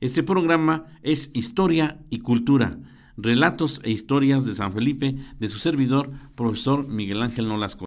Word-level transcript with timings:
Este 0.00 0.22
programa 0.22 0.86
es 1.02 1.30
Historia 1.32 1.98
y 2.10 2.20
Cultura, 2.20 2.78
relatos 3.16 3.80
e 3.84 3.90
historias 3.90 4.44
de 4.44 4.54
San 4.54 4.72
Felipe 4.72 5.16
de 5.38 5.48
su 5.48 5.58
servidor, 5.58 6.10
profesor 6.34 6.88
Miguel 6.88 7.22
Ángel 7.22 7.48
Nolasco. 7.48 7.84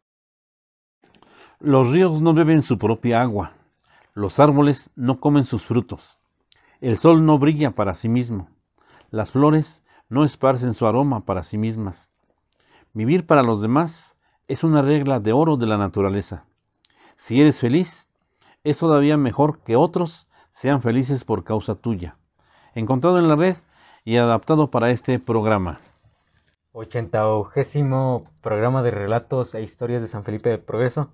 Los 1.59 1.91
ríos 1.91 2.21
no 2.21 2.33
beben 2.33 2.61
su 2.61 2.77
propia 2.77 3.21
agua, 3.21 3.53
los 4.13 4.39
árboles 4.39 4.91
no 4.95 5.19
comen 5.19 5.43
sus 5.43 5.65
frutos, 5.65 6.19
el 6.79 6.97
sol 6.97 7.25
no 7.25 7.37
brilla 7.39 7.71
para 7.71 7.95
sí 7.95 8.07
mismo, 8.07 8.49
las 9.09 9.31
flores 9.31 9.83
no 10.09 10.23
esparcen 10.23 10.73
su 10.73 10.85
aroma 10.85 11.25
para 11.25 11.43
sí 11.43 11.57
mismas. 11.57 12.11
Vivir 12.93 13.25
para 13.25 13.43
los 13.43 13.61
demás 13.61 14.17
es 14.47 14.63
una 14.63 14.81
regla 14.81 15.19
de 15.19 15.33
oro 15.33 15.57
de 15.57 15.65
la 15.65 15.77
naturaleza. 15.77 16.45
Si 17.17 17.41
eres 17.41 17.59
feliz, 17.59 18.09
es 18.63 18.77
todavía 18.77 19.17
mejor 19.17 19.59
que 19.63 19.75
otros 19.75 20.24
sean 20.55 20.81
felices 20.81 21.25
por 21.25 21.43
causa 21.43 21.75
tuya. 21.75 22.15
Encontrado 22.75 23.19
en 23.19 23.27
la 23.27 23.35
red 23.35 23.57
y 24.05 24.15
adaptado 24.15 24.71
para 24.71 24.89
este 24.89 25.19
programa. 25.19 25.81
80 26.71 27.21
programa 28.41 28.81
de 28.81 28.91
relatos 28.91 29.53
e 29.53 29.61
historias 29.61 30.01
de 30.01 30.07
San 30.07 30.23
Felipe 30.23 30.47
de 30.47 30.57
Progreso 30.57 31.09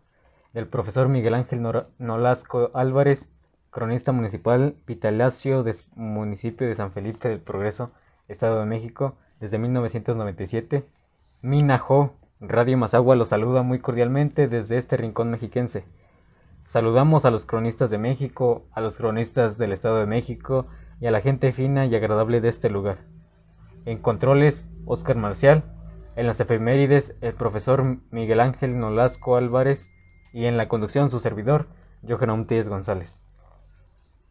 del 0.53 0.67
profesor 0.67 1.07
Miguel 1.09 1.33
Ángel 1.33 1.63
Nolasco 1.97 2.69
Álvarez, 2.75 3.31
cronista 3.71 4.11
municipal 4.11 4.75
vitalacio 4.85 5.63
del 5.63 5.75
municipio 5.95 6.67
de 6.67 6.75
San 6.75 6.91
Felipe 6.91 7.27
del 7.27 7.39
Progreso, 7.39 7.89
Estado 8.27 8.59
de 8.59 8.67
México, 8.67 9.15
desde 9.39 9.57
1997. 9.57 10.85
Minajo, 11.41 12.13
Radio 12.41 12.77
Mazagua 12.77 13.15
lo 13.15 13.25
saluda 13.25 13.63
muy 13.63 13.79
cordialmente 13.79 14.47
desde 14.47 14.77
este 14.77 14.97
rincón 14.97 15.31
mexiquense. 15.31 15.83
Saludamos 16.71 17.25
a 17.25 17.31
los 17.31 17.45
cronistas 17.45 17.89
de 17.89 17.97
México, 17.97 18.63
a 18.71 18.79
los 18.79 18.95
cronistas 18.95 19.57
del 19.57 19.73
Estado 19.73 19.97
de 19.97 20.05
México 20.05 20.67
y 21.01 21.07
a 21.07 21.11
la 21.11 21.19
gente 21.19 21.51
fina 21.51 21.85
y 21.85 21.93
agradable 21.93 22.39
de 22.39 22.47
este 22.47 22.69
lugar. 22.69 22.99
En 23.83 23.97
controles, 23.97 24.65
Oscar 24.85 25.17
Marcial. 25.17 25.65
En 26.15 26.27
las 26.27 26.39
efemérides, 26.39 27.13
el 27.19 27.33
profesor 27.33 27.97
Miguel 28.09 28.39
Ángel 28.39 28.79
Nolasco 28.79 29.35
Álvarez. 29.35 29.89
Y 30.31 30.45
en 30.45 30.55
la 30.55 30.69
conducción, 30.69 31.09
su 31.09 31.19
servidor, 31.19 31.67
Johan 32.07 32.47
Tíez 32.47 32.69
González. 32.69 33.19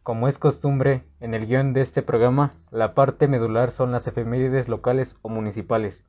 Como 0.01 0.27
es 0.27 0.39
costumbre, 0.39 1.03
en 1.19 1.35
el 1.35 1.45
guion 1.45 1.73
de 1.73 1.81
este 1.81 2.01
programa, 2.01 2.55
la 2.71 2.95
parte 2.95 3.27
medular 3.27 3.69
son 3.69 3.91
las 3.91 4.07
efemérides 4.07 4.67
locales 4.67 5.15
o 5.21 5.29
municipales, 5.29 6.07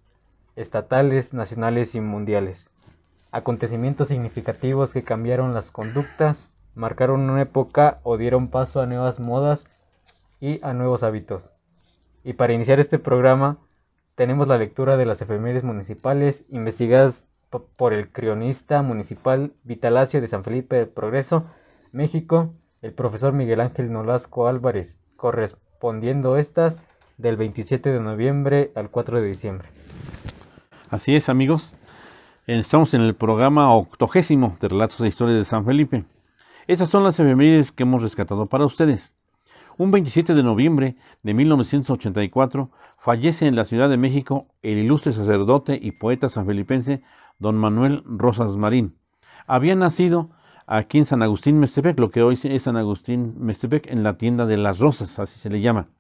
estatales, 0.57 1.35
nacionales 1.35 1.95
y 1.95 2.01
mundiales 2.01 2.73
acontecimientos 3.33 4.09
significativos 4.09 4.93
que 4.93 5.03
cambiaron 5.03 5.55
las 5.55 5.71
conductas, 5.71 6.51
marcaron 6.75 7.29
una 7.29 7.43
época 7.43 7.99
o 8.03 8.19
dieron 8.19 8.49
paso 8.49 8.81
a 8.81 8.87
nuevas 8.87 9.19
modas 9.19 9.69
y 10.39 10.65
a 10.65 10.75
nuevos 10.75 11.03
hábitos. 11.03 11.51
Y 12.23 12.35
para 12.35 12.53
iniciar 12.53 12.79
este 12.79 12.99
programa 12.99 13.59
tenemos 14.15 14.47
la 14.47 14.59
lectura 14.59 14.97
de 14.97 15.07
las 15.07 15.21
efemérides 15.23 15.65
municipales 15.65 16.45
investigadas 16.51 17.25
por 17.77 17.93
el 17.93 18.11
cronista 18.11 18.83
municipal 18.83 19.53
Vitalacio 19.65 20.21
de 20.21 20.29
San 20.29 20.45
Felipe 20.45 20.77
del 20.77 20.89
Progreso, 20.89 21.45
México, 21.91 22.55
el 22.83 22.93
profesor 22.93 23.33
Miguel 23.33 23.61
Ángel 23.61 23.93
Nolasco 23.93 24.47
Álvarez, 24.47 24.99
correspondiendo 25.17 26.37
estas 26.37 26.81
del 27.19 27.37
27 27.37 27.91
de 27.91 28.01
noviembre 28.01 28.73
al 28.75 28.91
4 28.91 29.21
de 29.21 29.27
diciembre. 29.27 29.69
Así 30.91 31.17
es, 31.17 31.29
amigos. 31.29 31.75
Estamos 32.49 32.93
en 32.93 33.03
el 33.03 33.15
programa 33.15 33.73
octogésimo 33.73 34.57
de 34.61 34.67
Relatos 34.67 35.01
e 35.01 35.07
Historias 35.07 35.39
de 35.39 35.45
San 35.45 35.65
Felipe. 35.65 36.07
Estas 36.67 36.91
son 36.91 37.05
las 37.05 37.21
efemérides 37.21 37.71
que 37.71 37.85
hemos 37.85 38.03
rescatado 38.03 38.47
para 38.47 38.67
ustedes. 38.67 39.15
Un 39.79 39.93
27 39.93 40.35
de 40.35 40.43
noviembre 40.43 40.97
de 41.23 41.35
1984 41.35 42.69
fallece 42.99 43.47
en 43.47 43.55
la 43.55 43.65
Ciudad 43.65 43.89
de 43.89 43.97
México 43.97 44.49
el 44.63 44.79
ilustre 44.79 45.13
sacerdote 45.13 45.79
y 45.81 45.93
poeta 45.93 46.29
sanfelipense 46.29 47.05
don 47.39 47.57
Manuel 47.57 48.03
Rosas 48.07 48.57
Marín. 48.57 48.97
Había 49.47 49.77
nacido 49.77 50.31
aquí 50.67 50.99
en 50.99 51.05
San 51.05 51.23
Agustín 51.23 51.61
Mestepec, 51.61 51.97
lo 52.01 52.11
que 52.11 52.25
hoy 52.25 52.37
es 52.43 52.63
San 52.65 52.77
Agustín 52.77 53.37
Mestepec, 53.39 53.87
en 53.87 54.03
la 54.03 54.19
tienda 54.19 54.47
de 54.47 54.57
las 54.57 54.81
rosas, 54.81 55.21
así 55.21 55.39
se 55.39 55.49
le 55.49 55.61
llama. 55.61 55.91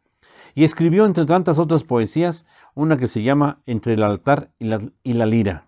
Y 0.56 0.64
escribió, 0.64 1.06
entre 1.06 1.24
tantas 1.24 1.60
otras 1.60 1.84
poesías, 1.84 2.46
una 2.74 2.96
que 2.96 3.06
se 3.06 3.22
llama 3.22 3.60
Entre 3.64 3.94
el 3.94 4.02
altar 4.02 4.50
y 4.58 5.12
la 5.12 5.26
lira. 5.26 5.66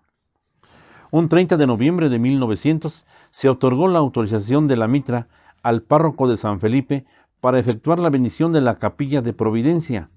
Un 1.14 1.28
30 1.28 1.56
de 1.56 1.68
noviembre 1.68 2.08
de 2.08 2.18
1900 2.18 3.06
se 3.30 3.48
otorgó 3.48 3.86
la 3.86 4.00
autorización 4.00 4.66
de 4.66 4.76
la 4.76 4.88
mitra 4.88 5.28
al 5.62 5.82
párroco 5.82 6.28
de 6.28 6.36
San 6.36 6.58
Felipe 6.58 7.04
para 7.40 7.60
efectuar 7.60 8.00
la 8.00 8.10
bendición 8.10 8.52
de 8.52 8.60
la 8.60 8.80
capilla 8.80 9.22
de 9.22 9.32
Providencia. 9.32 10.10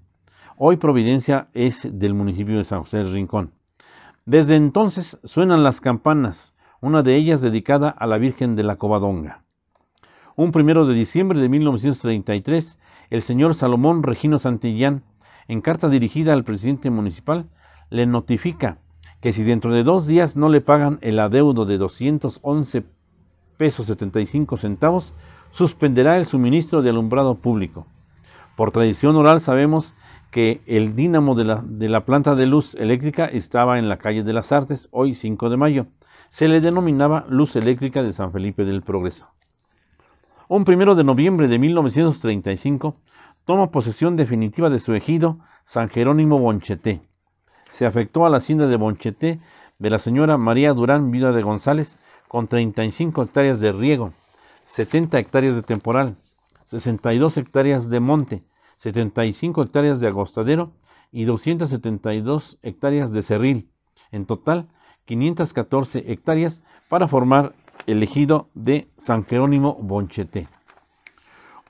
Hoy 0.56 0.76
Providencia 0.76 1.50
es 1.54 1.88
del 1.88 2.14
municipio 2.14 2.58
de 2.58 2.64
San 2.64 2.80
José 2.80 2.96
del 2.96 3.12
Rincón. 3.12 3.52
Desde 4.26 4.56
entonces 4.56 5.20
suenan 5.22 5.62
las 5.62 5.80
campanas, 5.80 6.56
una 6.80 7.04
de 7.04 7.14
ellas 7.14 7.42
dedicada 7.42 7.90
a 7.90 8.08
la 8.08 8.18
Virgen 8.18 8.56
de 8.56 8.64
la 8.64 8.74
Covadonga. 8.74 9.44
Un 10.34 10.50
primero 10.50 10.84
de 10.84 10.94
diciembre 10.94 11.38
de 11.38 11.48
1933, 11.48 12.76
el 13.10 13.22
señor 13.22 13.54
Salomón 13.54 14.02
Regino 14.02 14.40
Santillán, 14.40 15.04
en 15.46 15.60
carta 15.60 15.88
dirigida 15.88 16.32
al 16.32 16.42
presidente 16.42 16.90
municipal, 16.90 17.48
le 17.88 18.04
notifica 18.06 18.78
que 19.20 19.32
si 19.32 19.42
dentro 19.42 19.72
de 19.72 19.82
dos 19.82 20.06
días 20.06 20.36
no 20.36 20.48
le 20.48 20.60
pagan 20.60 20.98
el 21.02 21.18
adeudo 21.18 21.64
de 21.64 21.78
211 21.78 22.84
pesos 23.56 23.86
75 23.86 24.56
centavos, 24.56 25.12
suspenderá 25.50 26.16
el 26.16 26.26
suministro 26.26 26.82
de 26.82 26.90
alumbrado 26.90 27.36
público. 27.36 27.86
Por 28.56 28.70
tradición 28.70 29.16
oral 29.16 29.40
sabemos 29.40 29.94
que 30.30 30.60
el 30.66 30.94
dínamo 30.94 31.34
de 31.34 31.44
la, 31.44 31.62
de 31.64 31.88
la, 31.88 32.04
planta 32.04 32.34
de 32.34 32.46
luz 32.46 32.74
eléctrica 32.74 33.24
estaba 33.26 33.78
en 33.78 33.88
la 33.88 33.98
calle 33.98 34.22
de 34.22 34.32
las 34.32 34.52
Artes, 34.52 34.88
hoy 34.92 35.14
5 35.14 35.50
de 35.50 35.56
mayo. 35.56 35.86
Se 36.28 36.46
le 36.48 36.60
denominaba 36.60 37.24
Luz 37.28 37.56
Eléctrica 37.56 38.02
de 38.02 38.12
San 38.12 38.32
Felipe 38.32 38.64
del 38.64 38.82
Progreso. 38.82 39.28
Un 40.48 40.64
primero 40.64 40.94
de 40.94 41.04
noviembre 41.04 41.48
de 41.48 41.58
1935 41.58 42.96
toma 43.44 43.70
posesión 43.70 44.16
definitiva 44.16 44.68
de 44.68 44.80
su 44.80 44.94
ejido 44.94 45.38
San 45.64 45.88
Jerónimo 45.88 46.38
Boncheté 46.38 47.07
se 47.68 47.86
afectó 47.86 48.26
a 48.26 48.30
la 48.30 48.38
hacienda 48.38 48.66
de 48.66 48.76
Boncheté 48.76 49.40
de 49.78 49.90
la 49.90 49.98
señora 49.98 50.38
María 50.38 50.72
Durán, 50.72 51.10
vida 51.10 51.32
de 51.32 51.42
González, 51.42 51.98
con 52.26 52.48
35 52.48 53.22
hectáreas 53.22 53.60
de 53.60 53.72
riego, 53.72 54.12
70 54.64 55.18
hectáreas 55.18 55.54
de 55.54 55.62
temporal, 55.62 56.16
62 56.64 57.36
hectáreas 57.38 57.88
de 57.88 58.00
monte, 58.00 58.42
75 58.78 59.62
hectáreas 59.62 60.00
de 60.00 60.08
agostadero 60.08 60.72
y 61.10 61.24
272 61.24 62.58
hectáreas 62.62 63.12
de 63.12 63.22
cerril. 63.22 63.68
En 64.12 64.26
total, 64.26 64.68
514 65.06 66.12
hectáreas 66.12 66.62
para 66.88 67.08
formar 67.08 67.54
el 67.86 68.02
ejido 68.02 68.48
de 68.54 68.88
San 68.96 69.24
Jerónimo 69.24 69.78
Boncheté. 69.80 70.48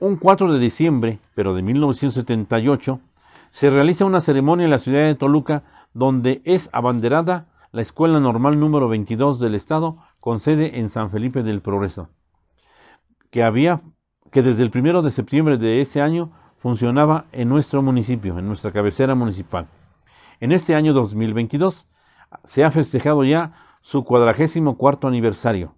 Un 0.01 0.17
4 0.17 0.53
de 0.53 0.59
diciembre, 0.59 1.19
pero 1.35 1.53
de 1.53 1.61
1978, 1.61 2.99
se 3.51 3.69
realiza 3.69 4.05
una 4.05 4.21
ceremonia 4.21 4.65
en 4.65 4.71
la 4.71 4.79
ciudad 4.79 5.07
de 5.07 5.15
Toluca 5.15 5.63
donde 5.93 6.41
es 6.45 6.69
abanderada 6.73 7.47
la 7.71 7.81
Escuela 7.81 8.19
Normal 8.19 8.59
número 8.59 8.87
22 8.89 9.39
del 9.39 9.55
Estado, 9.55 9.97
con 10.19 10.39
sede 10.39 10.79
en 10.79 10.89
San 10.89 11.11
Felipe 11.11 11.43
del 11.43 11.61
Progreso, 11.61 12.09
que, 13.29 13.43
había, 13.43 13.81
que 14.31 14.41
desde 14.41 14.63
el 14.63 14.71
primero 14.71 15.01
de 15.01 15.11
septiembre 15.11 15.57
de 15.57 15.81
ese 15.81 16.01
año 16.01 16.31
funcionaba 16.57 17.25
en 17.31 17.49
nuestro 17.49 17.81
municipio, 17.81 18.37
en 18.37 18.47
nuestra 18.47 18.71
cabecera 18.71 19.15
municipal. 19.15 19.67
En 20.39 20.51
este 20.51 20.75
año 20.75 20.93
2022 20.93 21.87
se 22.43 22.63
ha 22.63 22.71
festejado 22.71 23.23
ya 23.23 23.53
su 23.81 24.03
cuadragésimo 24.03 24.77
cuarto 24.77 25.07
aniversario 25.07 25.75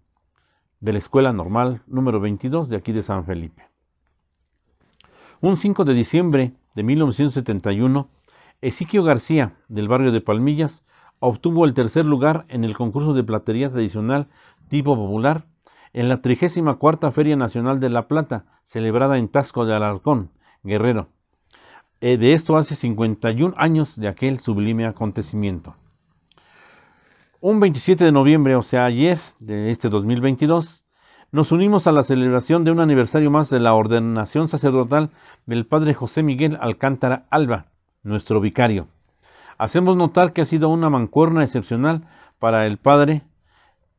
de 0.80 0.94
la 0.94 1.00
Escuela 1.00 1.32
Normal 1.32 1.84
número 1.88 2.20
22 2.20 2.70
de 2.70 2.78
aquí 2.78 2.92
de 2.92 3.04
San 3.04 3.26
Felipe. 3.26 3.70
Un 5.40 5.58
5 5.58 5.86
de 5.86 5.94
diciembre 5.94 6.54
de 6.76 6.84
1971, 6.84 8.10
Ezequiel 8.62 9.04
García, 9.04 9.56
del 9.70 9.88
barrio 9.88 10.12
de 10.12 10.22
Palmillas, 10.22 10.86
obtuvo 11.20 11.66
el 11.66 11.74
tercer 11.74 12.06
lugar 12.06 12.46
en 12.48 12.64
el 12.64 12.78
concurso 12.78 13.14
de 13.14 13.24
platería 13.24 13.72
tradicional 13.72 14.28
tipo 14.70 14.96
popular 14.96 15.46
en 15.94 16.10
la 16.10 16.22
34 16.22 17.12
Feria 17.12 17.36
Nacional 17.36 17.80
de 17.80 17.90
La 17.90 18.08
Plata, 18.08 18.46
celebrada 18.62 19.18
en 19.18 19.30
Tasco 19.30 19.66
de 19.66 19.74
Alarcón, 19.74 20.30
Guerrero. 20.64 21.10
Eh, 22.02 22.18
de 22.18 22.34
esto 22.34 22.56
hace 22.56 22.76
51 22.76 23.56
años 23.58 24.00
de 24.00 24.08
aquel 24.08 24.40
sublime 24.40 24.86
acontecimiento. 24.86 25.76
Un 27.40 27.60
27 27.60 28.04
de 28.04 28.12
noviembre, 28.12 28.56
o 28.56 28.62
sea, 28.62 28.86
ayer 28.86 29.20
de 29.40 29.72
este 29.72 29.90
2022, 29.90 30.86
nos 31.32 31.52
unimos 31.52 31.88
a 31.88 31.92
la 31.92 32.04
celebración 32.04 32.64
de 32.64 32.72
un 32.72 32.80
aniversario 32.80 33.32
más 33.32 33.50
de 33.50 33.60
la 33.60 33.74
ordenación 33.74 34.48
sacerdotal 34.48 35.10
del 35.48 35.66
Padre 35.66 35.96
José 35.96 36.22
Miguel 36.22 36.58
Alcántara 36.62 37.26
Alba, 37.32 37.72
nuestro 38.04 38.40
vicario. 38.40 38.88
Hacemos 39.58 39.96
notar 39.96 40.34
que 40.34 40.42
ha 40.42 40.46
sido 40.46 40.70
una 40.70 40.90
mancuerna 40.90 41.44
excepcional 41.44 42.08
para 42.40 42.66
el 42.66 42.78
padre 42.78 43.22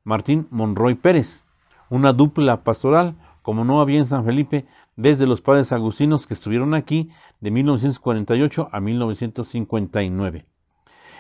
Martín 0.05 0.49
Monroy 0.51 0.95
Pérez, 0.95 1.45
una 1.89 2.13
dupla 2.13 2.65
pastoral 2.65 3.15
como 3.43 3.65
no 3.65 3.81
había 3.81 3.99
en 3.99 4.05
San 4.05 4.25
Felipe 4.25 4.67
desde 4.97 5.27
los 5.27 5.41
padres 5.41 5.73
agustinos 5.73 6.27
que 6.27 6.35
estuvieron 6.35 6.75
aquí 6.75 7.11
de 7.41 7.51
1948 7.51 8.69
a 8.73 8.81
1959. 8.81 10.47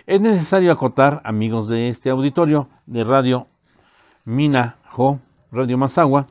Es 0.06 0.20
necesario 0.20 0.73
acotar, 0.73 1.20
amigos 1.25 1.69
de 1.69 1.88
este 1.88 2.11
auditorio 2.11 2.69
de 2.87 3.05
Radio 3.05 3.46
Mina 4.25 4.76
Jo, 4.90 5.20
Radio 5.50 5.78
Mazagua, 5.78 6.26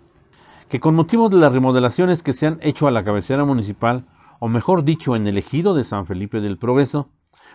que 0.69 0.80
con 0.80 0.95
motivo 0.95 1.30
de 1.30 1.38
las 1.38 1.54
remodelaciones 1.54 2.24
que 2.24 2.33
se 2.33 2.47
han 2.47 2.59
hecho 2.62 2.88
a 2.88 2.92
la 2.92 3.04
cabecera 3.04 3.45
municipal, 3.45 4.06
o 4.43 4.47
mejor 4.47 4.83
dicho, 4.83 5.15
en 5.15 5.27
el 5.27 5.38
ejido 5.38 5.75
de 5.75 5.83
San 5.83 6.07
Felipe 6.07 6.41
del 6.41 6.57
Progreso, 6.57 7.11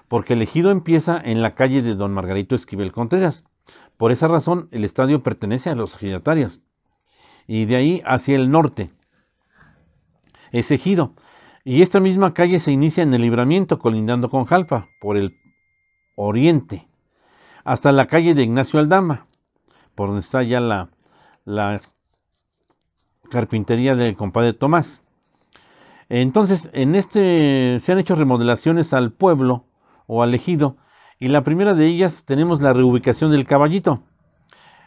porque 0.06 0.34
el 0.34 0.42
ejido 0.42 0.70
empieza 0.70 1.20
en 1.20 1.42
la 1.42 1.56
calle 1.56 1.82
de 1.82 1.96
Don 1.96 2.14
Margarito 2.14 2.54
Esquivel 2.54 2.92
Contreras. 2.92 3.44
Por 3.96 4.12
esa 4.12 4.28
razón, 4.28 4.68
el 4.70 4.84
estadio 4.84 5.24
pertenece 5.24 5.68
a 5.68 5.74
los 5.74 5.96
ejidatarios. 5.96 6.60
Y 7.48 7.64
de 7.64 7.74
ahí 7.74 8.02
hacia 8.06 8.36
el 8.36 8.52
norte 8.52 8.92
es 10.52 10.70
ejido. 10.70 11.14
Y 11.64 11.82
esta 11.82 11.98
misma 11.98 12.34
calle 12.34 12.60
se 12.60 12.70
inicia 12.70 13.02
en 13.02 13.12
el 13.12 13.22
libramiento, 13.22 13.80
colindando 13.80 14.30
con 14.30 14.44
Jalpa, 14.44 14.86
por 15.00 15.16
el 15.16 15.36
oriente, 16.14 16.86
hasta 17.64 17.90
la 17.90 18.06
calle 18.06 18.32
de 18.32 18.44
Ignacio 18.44 18.78
Aldama, 18.78 19.26
por 19.96 20.06
donde 20.06 20.20
está 20.20 20.44
ya 20.44 20.60
la, 20.60 20.90
la 21.44 21.80
carpintería 23.28 23.96
del 23.96 24.16
compadre 24.16 24.52
Tomás. 24.52 25.02
Entonces, 26.08 26.70
en 26.72 26.94
este 26.94 27.78
se 27.80 27.92
han 27.92 27.98
hecho 27.98 28.14
remodelaciones 28.14 28.92
al 28.92 29.12
pueblo 29.12 29.64
o 30.06 30.22
al 30.22 30.34
ejido, 30.34 30.76
y 31.18 31.28
la 31.28 31.42
primera 31.42 31.74
de 31.74 31.86
ellas 31.86 32.24
tenemos 32.24 32.60
la 32.60 32.72
reubicación 32.72 33.30
del 33.32 33.46
caballito, 33.46 34.02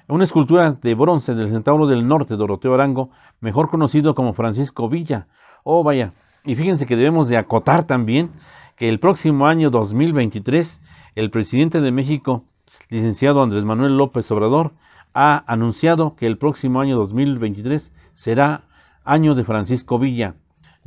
una 0.07 0.23
escultura 0.23 0.71
de 0.71 0.95
bronce 0.95 1.35
del 1.35 1.49
Centauro 1.49 1.87
del 1.87 2.07
Norte, 2.07 2.35
Doroteo 2.35 2.73
Arango, 2.73 3.11
mejor 3.41 3.69
conocido 3.69 4.15
como 4.15 4.33
Francisco 4.33 4.89
Villa. 4.89 5.27
Oh, 5.63 5.83
vaya, 5.83 6.13
y 6.45 6.55
fíjense 6.55 6.87
que 6.87 6.95
debemos 6.95 7.27
de 7.27 7.37
acotar 7.37 7.83
también 7.85 8.31
que 8.75 8.89
el 8.89 8.99
próximo 8.99 9.45
año 9.45 9.69
2023, 9.69 10.81
el 11.15 11.29
presidente 11.29 11.81
de 11.81 11.91
México, 11.91 12.45
licenciado 12.89 13.43
Andrés 13.43 13.65
Manuel 13.65 13.97
López 13.97 14.31
Obrador, 14.31 14.73
ha 15.13 15.43
anunciado 15.47 16.15
que 16.15 16.25
el 16.25 16.37
próximo 16.37 16.79
año 16.79 16.95
2023 16.95 17.91
será 18.13 18.63
año 19.03 19.35
de 19.35 19.43
Francisco 19.43 19.99
Villa, 19.99 20.35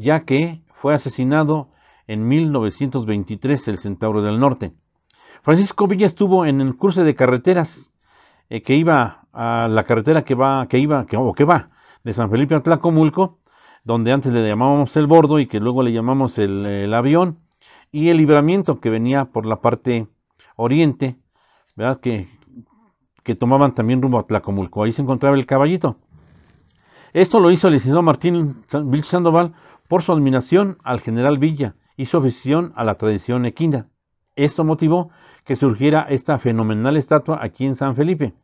ya 0.03 0.25
que 0.25 0.61
fue 0.75 0.95
asesinado 0.95 1.71
en 2.07 2.27
1923 2.27 3.69
el 3.69 3.79
Centauro 3.79 4.21
del 4.21 4.39
Norte. 4.39 4.75
Francisco 5.43 5.87
Villa 5.87 6.07
estuvo 6.07 6.45
en 6.45 6.61
el 6.61 6.77
cruce 6.77 7.05
de 7.05 7.15
carreteras 7.15 7.93
eh, 8.51 8.63
que 8.63 8.75
iba 8.75 9.27
a 9.33 9.69
la 9.69 9.85
carretera 9.85 10.25
que 10.25 10.35
va, 10.35 10.67
que 10.69 10.79
iba, 10.79 11.07
que, 11.07 11.17
o 11.17 11.33
que 11.33 11.45
va 11.45 11.71
de 12.05 12.13
San 12.13 12.31
Felipe 12.31 12.55
a 12.55 12.63
Tlacomulco, 12.63 13.39
donde 13.85 14.13
antes 14.13 14.33
le 14.33 14.47
llamábamos 14.47 14.97
el 14.97 15.07
bordo 15.07 15.39
y 15.39 15.47
que 15.47 15.61
luego 15.61 15.83
le 15.83 15.93
llamamos 15.93 16.39
el, 16.39 16.93
avión, 16.93 17.39
y 17.91 18.09
el 18.09 18.17
libramiento 18.17 18.81
que 18.81 18.91
venía 18.91 19.27
por 19.27 19.47
la 19.47 19.61
parte 19.61 20.09
oriente, 20.57 21.17
¿verdad? 21.77 22.01
Que, 22.01 22.29
que 23.23 23.35
tomaban 23.35 23.75
también 23.75 24.03
rumbo 24.03 24.19
a 24.19 24.27
Tlacomulco. 24.27 24.83
Ahí 24.83 24.93
se 24.93 25.03
encontraba 25.03 25.37
el 25.37 25.47
caballito. 25.47 25.97
Esto 27.13 27.41
lo 27.41 27.51
hizo 27.51 27.69
el 27.69 27.75
licenciado 27.75 28.03
Martín 28.03 28.65
Vilch 28.85 29.05
Sandoval 29.05 29.53
por 29.89 30.03
su 30.03 30.13
admiración 30.13 30.79
al 30.85 31.01
general 31.01 31.39
Villa 31.39 31.77
y 31.97 32.07
su 32.07 32.17
afición 32.17 32.73
a 32.77 32.85
la 32.85 32.95
tradición 32.95 33.45
equina. 33.47 33.89
Esto 34.37 34.65
motivó 34.65 35.11
que 35.45 35.57
surgiera 35.57 36.07
esta 36.09 36.39
fenomenal 36.39 36.97
estatua 36.97 37.39
aquí 37.43 37.67
en 37.67 37.75
San 37.75 37.95
Felipe. 37.95 38.35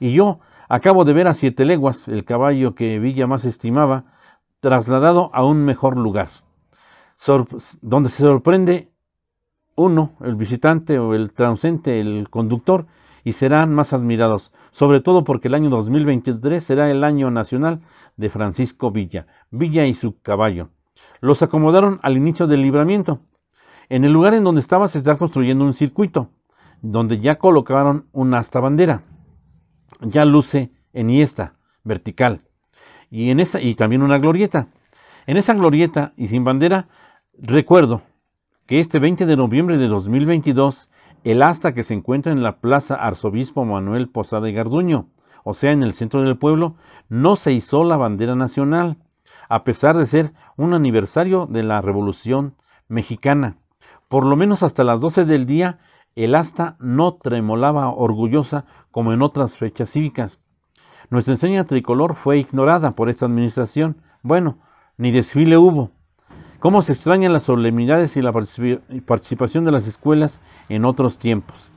Y 0.00 0.12
yo 0.12 0.40
acabo 0.68 1.04
de 1.04 1.12
ver 1.12 1.28
a 1.28 1.34
siete 1.34 1.64
leguas 1.64 2.08
el 2.08 2.24
caballo 2.24 2.74
que 2.74 2.98
Villa 2.98 3.26
más 3.26 3.44
estimaba, 3.44 4.04
trasladado 4.60 5.30
a 5.34 5.44
un 5.44 5.64
mejor 5.64 5.96
lugar, 5.96 6.28
donde 7.82 8.10
se 8.10 8.22
sorprende 8.22 8.90
uno, 9.74 10.12
el 10.22 10.36
visitante 10.36 10.98
o 10.98 11.14
el 11.14 11.32
transeúnte, 11.32 12.00
el 12.00 12.28
conductor, 12.30 12.86
y 13.24 13.32
serán 13.32 13.74
más 13.74 13.92
admirados, 13.92 14.52
sobre 14.70 15.00
todo 15.00 15.24
porque 15.24 15.48
el 15.48 15.54
año 15.54 15.68
2023 15.68 16.62
será 16.62 16.90
el 16.90 17.04
año 17.04 17.30
nacional 17.30 17.80
de 18.16 18.30
Francisco 18.30 18.90
Villa, 18.90 19.26
Villa 19.50 19.84
y 19.84 19.94
su 19.94 20.20
caballo. 20.20 20.70
Los 21.26 21.42
acomodaron 21.42 21.98
al 22.04 22.16
inicio 22.16 22.46
del 22.46 22.62
libramiento. 22.62 23.18
En 23.88 24.04
el 24.04 24.12
lugar 24.12 24.32
en 24.34 24.44
donde 24.44 24.60
estaba 24.60 24.86
se 24.86 24.98
está 24.98 25.18
construyendo 25.18 25.64
un 25.64 25.74
circuito, 25.74 26.30
donde 26.82 27.18
ya 27.18 27.34
colocaron 27.36 28.06
una 28.12 28.38
asta 28.38 28.60
bandera. 28.60 29.02
Ya 30.02 30.24
luce 30.24 30.70
esta 30.92 31.54
vertical. 31.82 32.42
Y, 33.10 33.30
en 33.30 33.40
esa, 33.40 33.60
y 33.60 33.74
también 33.74 34.02
una 34.02 34.18
glorieta. 34.18 34.68
En 35.26 35.36
esa 35.36 35.52
glorieta 35.54 36.12
y 36.16 36.28
sin 36.28 36.44
bandera, 36.44 36.86
recuerdo 37.36 38.02
que 38.66 38.78
este 38.78 39.00
20 39.00 39.26
de 39.26 39.36
noviembre 39.36 39.78
de 39.78 39.88
2022, 39.88 40.90
el 41.24 41.42
asta 41.42 41.74
que 41.74 41.82
se 41.82 41.94
encuentra 41.94 42.30
en 42.30 42.44
la 42.44 42.60
Plaza 42.60 42.94
Arzobispo 42.94 43.64
Manuel 43.64 44.08
Posada 44.10 44.48
y 44.48 44.52
Garduño, 44.52 45.08
o 45.42 45.54
sea, 45.54 45.72
en 45.72 45.82
el 45.82 45.92
centro 45.92 46.22
del 46.22 46.38
pueblo, 46.38 46.76
no 47.08 47.34
se 47.34 47.52
izó 47.52 47.82
la 47.82 47.96
bandera 47.96 48.36
nacional, 48.36 48.98
a 49.48 49.64
pesar 49.64 49.96
de 49.96 50.06
ser 50.06 50.32
un 50.56 50.74
aniversario 50.74 51.46
de 51.46 51.62
la 51.62 51.80
Revolución 51.80 52.54
Mexicana. 52.88 53.58
Por 54.08 54.24
lo 54.24 54.36
menos 54.36 54.62
hasta 54.62 54.84
las 54.84 55.00
12 55.00 55.24
del 55.24 55.46
día, 55.46 55.78
el 56.14 56.34
asta 56.34 56.76
no 56.78 57.14
tremolaba 57.14 57.90
orgullosa 57.90 58.64
como 58.90 59.12
en 59.12 59.22
otras 59.22 59.56
fechas 59.58 59.90
cívicas. 59.90 60.40
Nuestra 61.10 61.34
enseña 61.34 61.64
tricolor 61.64 62.14
fue 62.14 62.38
ignorada 62.38 62.92
por 62.92 63.08
esta 63.08 63.26
administración. 63.26 64.00
Bueno, 64.22 64.58
ni 64.96 65.10
desfile 65.10 65.58
hubo. 65.58 65.90
¿Cómo 66.58 66.82
se 66.82 66.92
extrañan 66.92 67.32
las 67.32 67.44
solemnidades 67.44 68.16
y 68.16 68.22
la 68.22 68.32
participación 68.32 69.64
de 69.64 69.72
las 69.72 69.86
escuelas 69.86 70.40
en 70.68 70.84
otros 70.84 71.18
tiempos? 71.18 71.72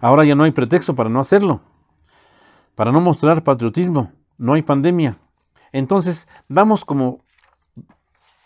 Ahora 0.00 0.24
ya 0.24 0.34
no 0.34 0.44
hay 0.44 0.50
pretexto 0.50 0.94
para 0.94 1.10
no 1.10 1.20
hacerlo, 1.20 1.60
para 2.74 2.90
no 2.90 3.00
mostrar 3.00 3.44
patriotismo. 3.44 4.12
No 4.36 4.54
hay 4.54 4.62
pandemia. 4.62 5.18
Entonces, 5.74 6.28
vamos 6.46 6.84
como 6.84 7.24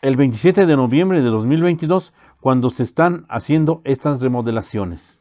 el 0.00 0.16
27 0.16 0.64
de 0.64 0.76
noviembre 0.76 1.20
de 1.20 1.28
2022 1.28 2.14
cuando 2.40 2.70
se 2.70 2.82
están 2.82 3.26
haciendo 3.28 3.82
estas 3.84 4.22
remodelaciones. 4.22 5.20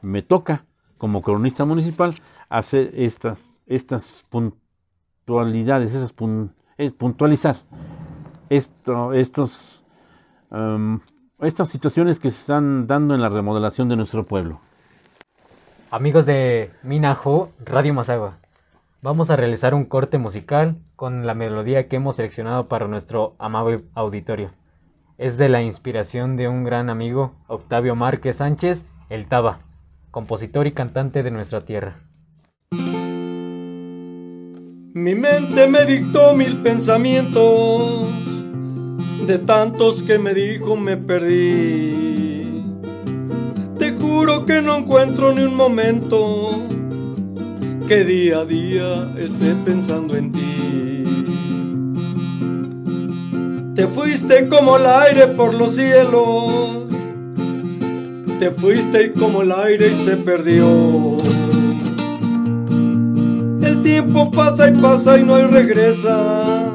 Me 0.00 0.22
toca, 0.22 0.66
como 0.98 1.20
cronista 1.20 1.64
municipal, 1.64 2.14
hacer 2.48 2.92
estas, 2.94 3.54
estas 3.66 4.24
puntualidades, 4.28 5.94
esas 5.94 6.14
eh, 6.78 6.92
puntualizar 6.92 7.56
esto, 8.50 9.12
estos, 9.12 9.84
em, 10.52 11.00
estas 11.40 11.70
situaciones 11.70 12.20
que 12.20 12.30
se 12.30 12.38
están 12.38 12.86
dando 12.86 13.16
en 13.16 13.20
la 13.20 13.30
remodelación 13.30 13.88
de 13.88 13.96
nuestro 13.96 14.24
pueblo. 14.24 14.60
Amigos 15.90 16.24
de 16.24 16.70
Minajo, 16.84 17.50
Radio 17.64 17.94
Mazagua, 17.94 18.38
vamos 19.02 19.30
a 19.30 19.36
realizar 19.36 19.74
un 19.74 19.84
corte 19.84 20.18
musical 20.18 20.76
con 20.96 21.26
la 21.26 21.34
melodía 21.34 21.88
que 21.88 21.96
hemos 21.96 22.16
seleccionado 22.16 22.68
para 22.68 22.88
nuestro 22.88 23.36
amable 23.38 23.84
auditorio 23.94 24.52
es 25.18 25.36
de 25.36 25.48
la 25.48 25.62
inspiración 25.62 26.36
de 26.36 26.46
un 26.48 26.62
gran 26.62 26.88
amigo, 26.88 27.34
Octavio 27.48 27.96
Márquez 27.96 28.36
Sánchez, 28.36 28.86
el 29.10 29.26
Taba, 29.28 29.60
compositor 30.12 30.68
y 30.68 30.72
cantante 30.72 31.24
de 31.24 31.32
nuestra 31.32 31.64
tierra. 31.64 32.00
Mi 34.94 35.14
mente 35.14 35.68
me 35.68 35.84
dictó 35.84 36.34
mil 36.34 36.58
pensamientos, 36.58 38.08
de 39.26 39.38
tantos 39.40 40.04
que 40.04 40.18
me 40.20 40.34
dijo 40.34 40.76
me 40.76 40.96
perdí. 40.96 42.64
Te 43.76 43.92
juro 43.92 44.44
que 44.44 44.62
no 44.62 44.76
encuentro 44.76 45.32
ni 45.32 45.42
un 45.42 45.56
momento 45.56 46.62
que 47.88 48.04
día 48.04 48.40
a 48.40 48.44
día 48.44 49.08
esté 49.18 49.54
pensando 49.64 50.14
en 50.14 50.30
ti. 50.30 51.04
Te 53.74 53.86
fuiste 53.86 54.46
como 54.46 54.76
el 54.76 54.84
aire 54.84 55.28
por 55.28 55.54
los 55.54 55.76
cielos. 55.76 56.84
Te 58.38 58.50
fuiste 58.50 59.12
como 59.12 59.40
el 59.40 59.52
aire 59.52 59.88
y 59.88 59.94
se 59.94 60.18
perdió. 60.18 61.16
El 63.62 63.80
tiempo 63.80 64.30
pasa 64.32 64.68
y 64.68 64.74
pasa 64.74 65.18
y 65.18 65.22
no 65.22 65.36
hay 65.36 65.44
regresa. 65.44 66.70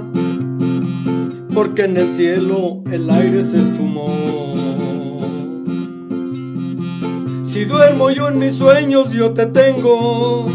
Porque 1.53 1.83
en 1.83 1.97
el 1.97 2.09
cielo 2.09 2.81
el 2.91 3.07
aire 3.11 3.43
se 3.43 3.61
esfumó. 3.61 4.15
Si 7.45 7.65
duermo 7.65 8.09
yo 8.09 8.29
en 8.29 8.39
mis 8.39 8.55
sueños, 8.55 9.11
yo 9.11 9.31
te 9.33 9.45
tengo. 9.45 10.47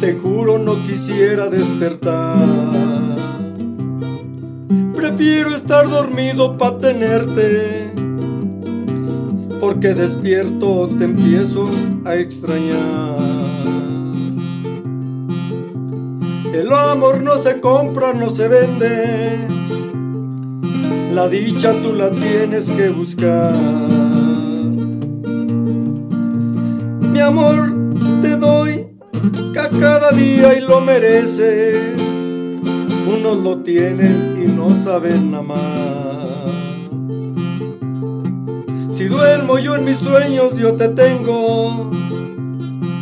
Te 0.00 0.12
juro 0.12 0.58
no 0.58 0.82
quisiera 0.82 1.48
despertar. 1.48 3.16
Prefiero 4.94 5.54
estar 5.54 5.88
dormido 5.88 6.58
para 6.58 6.78
tenerte, 6.78 7.92
porque 9.60 9.94
despierto 9.94 10.90
te 10.98 11.04
empiezo 11.04 11.70
a 12.04 12.14
extrañar. 12.16 13.16
El 16.52 16.72
amor 16.72 17.22
no 17.22 17.36
se 17.36 17.60
compra, 17.60 18.12
no 18.12 18.30
se 18.30 18.48
vende, 18.48 19.46
la 21.14 21.28
dicha 21.28 21.72
tú 21.82 21.94
la 21.94 22.10
tienes 22.10 22.70
que 22.70 22.90
buscar. 22.90 23.56
Mi 27.00 27.20
amor 27.20 27.74
te 28.20 28.36
doy 28.36 28.85
a 29.66 29.68
cada 29.68 30.12
día 30.12 30.56
y 30.56 30.60
lo 30.60 30.80
merece. 30.80 31.74
Unos 33.06 33.38
lo 33.38 33.58
tienen 33.58 34.42
y 34.42 34.46
no 34.46 34.70
saben 34.82 35.30
nada 35.30 35.42
más. 35.42 36.26
Si 38.90 39.04
duermo 39.04 39.58
yo 39.58 39.76
en 39.76 39.84
mis 39.84 39.98
sueños, 39.98 40.56
yo 40.56 40.74
te 40.74 40.88
tengo. 40.88 41.90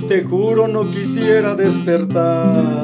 Te 0.09 0.23
juro 0.23 0.69
no 0.69 0.91
quisiera 0.91 1.55
despertar. 1.55 2.83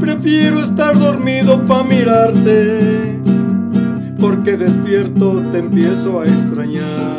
Prefiero 0.00 0.60
estar 0.60 0.98
dormido 0.98 1.64
pa' 1.66 1.84
mirarte, 1.84 3.20
porque 4.18 4.56
despierto 4.56 5.42
te 5.52 5.58
empiezo 5.58 6.20
a 6.20 6.24
extrañar. 6.24 7.09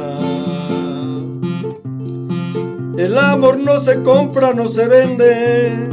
El 3.01 3.17
amor 3.17 3.57
no 3.57 3.79
se 3.79 4.03
compra, 4.03 4.53
no 4.53 4.67
se 4.67 4.87
vende. 4.87 5.89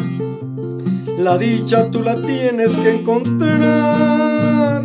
La 1.19 1.39
dicha 1.39 1.91
tú 1.91 2.03
la 2.03 2.21
tienes 2.21 2.77
que 2.77 2.97
encontrar. 2.97 4.83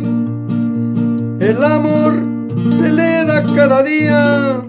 El 1.40 1.64
amor 1.64 2.14
se 2.78 2.90
le 2.90 3.24
da 3.26 3.42
cada 3.54 3.82
día. 3.82 4.62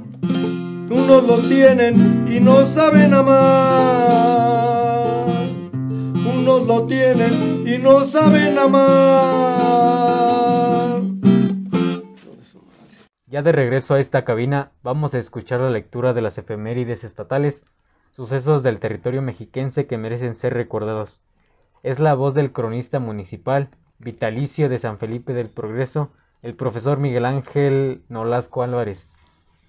Unos 0.89 1.23
lo 1.25 1.37
tienen 1.39 2.27
y 2.29 2.39
no 2.39 2.65
saben 2.65 3.13
amar 3.13 4.25
lo 6.65 6.85
tienen 6.85 7.63
y 7.67 7.77
no 7.77 8.05
saben 8.05 8.57
amar. 8.57 10.34
Ya 13.27 13.41
de 13.41 13.51
regreso 13.51 13.95
a 13.95 13.99
esta 13.99 14.23
cabina, 14.23 14.71
vamos 14.83 15.15
a 15.15 15.17
escuchar 15.17 15.59
la 15.59 15.71
lectura 15.71 16.13
de 16.13 16.21
las 16.21 16.37
efemérides 16.37 17.03
estatales, 17.03 17.65
sucesos 18.11 18.61
del 18.61 18.79
territorio 18.79 19.23
mexiquense 19.23 19.87
que 19.87 19.97
merecen 19.97 20.37
ser 20.37 20.53
recordados. 20.53 21.23
Es 21.81 21.99
la 21.99 22.13
voz 22.13 22.35
del 22.35 22.51
cronista 22.51 22.99
municipal, 22.99 23.69
vitalicio 23.97 24.69
de 24.69 24.77
San 24.77 24.99
Felipe 24.99 25.33
del 25.33 25.49
Progreso, 25.49 26.11
el 26.43 26.53
profesor 26.53 26.99
Miguel 26.99 27.25
Ángel 27.25 28.03
Nolasco 28.09 28.61
Álvarez, 28.61 29.07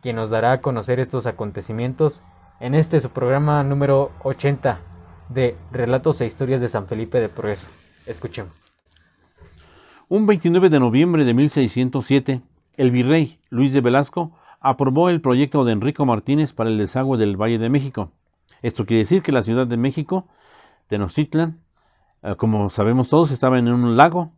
quien 0.02 0.16
nos 0.16 0.28
dará 0.28 0.52
a 0.52 0.60
conocer 0.60 1.00
estos 1.00 1.26
acontecimientos 1.26 2.22
en 2.60 2.74
este 2.74 3.00
su 3.00 3.08
programa 3.08 3.62
número 3.62 4.12
80 4.22 4.80
de 5.30 5.56
Relatos 5.72 6.20
e 6.20 6.26
Historias 6.26 6.60
de 6.60 6.68
San 6.68 6.88
Felipe 6.88 7.20
de 7.20 7.30
Progreso. 7.30 7.68
Escuchemos. 8.04 8.52
Un 10.08 10.26
29 10.26 10.68
de 10.68 10.78
noviembre 10.78 11.24
de 11.24 11.32
1607, 11.32 12.42
el 12.76 12.90
virrey 12.90 13.38
Luis 13.50 13.72
de 13.72 13.80
Velasco 13.80 14.32
aprobó 14.60 15.08
el 15.08 15.20
proyecto 15.20 15.64
de 15.64 15.72
Enrico 15.72 16.06
Martínez 16.06 16.52
para 16.52 16.70
el 16.70 16.78
desagüe 16.78 17.18
del 17.18 17.40
Valle 17.40 17.58
de 17.58 17.68
México. 17.68 18.10
Esto 18.62 18.84
quiere 18.86 19.00
decir 19.00 19.22
que 19.22 19.32
la 19.32 19.42
ciudad 19.42 19.66
de 19.66 19.76
México, 19.76 20.26
Tenochtitlan, 20.88 21.60
eh, 22.22 22.34
como 22.36 22.70
sabemos 22.70 23.08
todos, 23.08 23.30
estaba 23.30 23.58
en 23.58 23.68
un 23.68 23.96
lago, 23.96 24.32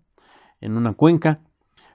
en 0.60 0.76
una 0.76 0.92
cuenca, 0.94 1.40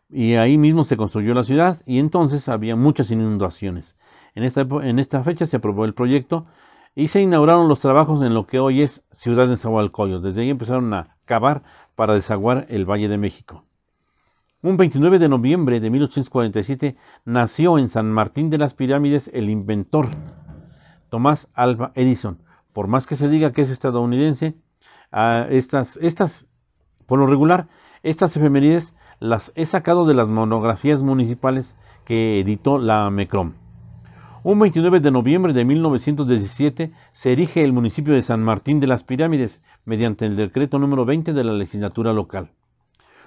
y 0.09 0.35
ahí 0.35 0.57
mismo 0.57 0.83
se 0.83 0.97
construyó 0.97 1.33
la 1.33 1.43
ciudad 1.43 1.81
y 1.85 1.99
entonces 1.99 2.47
había 2.47 2.75
muchas 2.75 3.09
inundaciones. 3.09 3.97
En 4.35 4.43
esta, 4.43 4.61
en 4.61 4.99
esta 4.99 5.23
fecha 5.23 5.45
se 5.45 5.57
aprobó 5.57 5.85
el 5.85 5.93
proyecto 5.93 6.45
y 6.95 7.07
se 7.07 7.21
inauguraron 7.21 7.67
los 7.67 7.79
trabajos 7.79 8.21
en 8.21 8.33
lo 8.33 8.45
que 8.45 8.59
hoy 8.59 8.83
es 8.83 9.03
Ciudad 9.11 9.47
de 9.47 9.57
Zahualcoyo. 9.57 10.19
Desde 10.19 10.41
ahí 10.41 10.49
empezaron 10.49 10.93
a 10.93 11.15
cavar 11.25 11.63
para 11.95 12.13
desaguar 12.13 12.67
el 12.69 12.85
Valle 12.85 13.07
de 13.07 13.17
México. 13.17 13.63
Un 14.65 14.77
29 14.77 15.19
de 15.19 15.27
noviembre 15.27 15.81
de 15.81 15.89
1847 15.89 16.95
nació 17.25 17.77
en 17.77 17.89
San 17.89 18.09
Martín 18.09 18.49
de 18.49 18.57
las 18.57 18.73
Pirámides 18.73 19.29
el 19.33 19.49
inventor 19.49 20.07
Tomás 21.09 21.51
Alba 21.53 21.91
Edison. 21.95 22.37
Por 22.71 22.87
más 22.87 23.05
que 23.05 23.17
se 23.17 23.27
diga 23.27 23.51
que 23.51 23.63
es 23.63 23.69
estadounidense, 23.69 24.55
estas, 25.49 25.97
estas, 25.97 26.47
por 27.07 27.19
lo 27.19 27.27
regular, 27.27 27.67
estas 28.03 28.37
efemérides 28.37 28.95
las 29.19 29.51
he 29.55 29.65
sacado 29.65 30.05
de 30.05 30.13
las 30.13 30.29
monografías 30.29 31.01
municipales 31.01 31.75
que 32.05 32.39
editó 32.39 32.77
la 32.77 33.09
MECROM. 33.09 33.55
Un 34.43 34.59
29 34.59 35.01
de 35.01 35.11
noviembre 35.11 35.51
de 35.51 35.65
1917 35.65 36.93
se 37.11 37.33
erige 37.33 37.65
el 37.65 37.73
municipio 37.73 38.13
de 38.13 38.21
San 38.21 38.41
Martín 38.41 38.79
de 38.79 38.87
las 38.87 39.03
Pirámides 39.03 39.61
mediante 39.83 40.25
el 40.25 40.37
decreto 40.37 40.79
número 40.79 41.03
20 41.03 41.33
de 41.33 41.43
la 41.43 41.51
legislatura 41.51 42.13
local. 42.13 42.51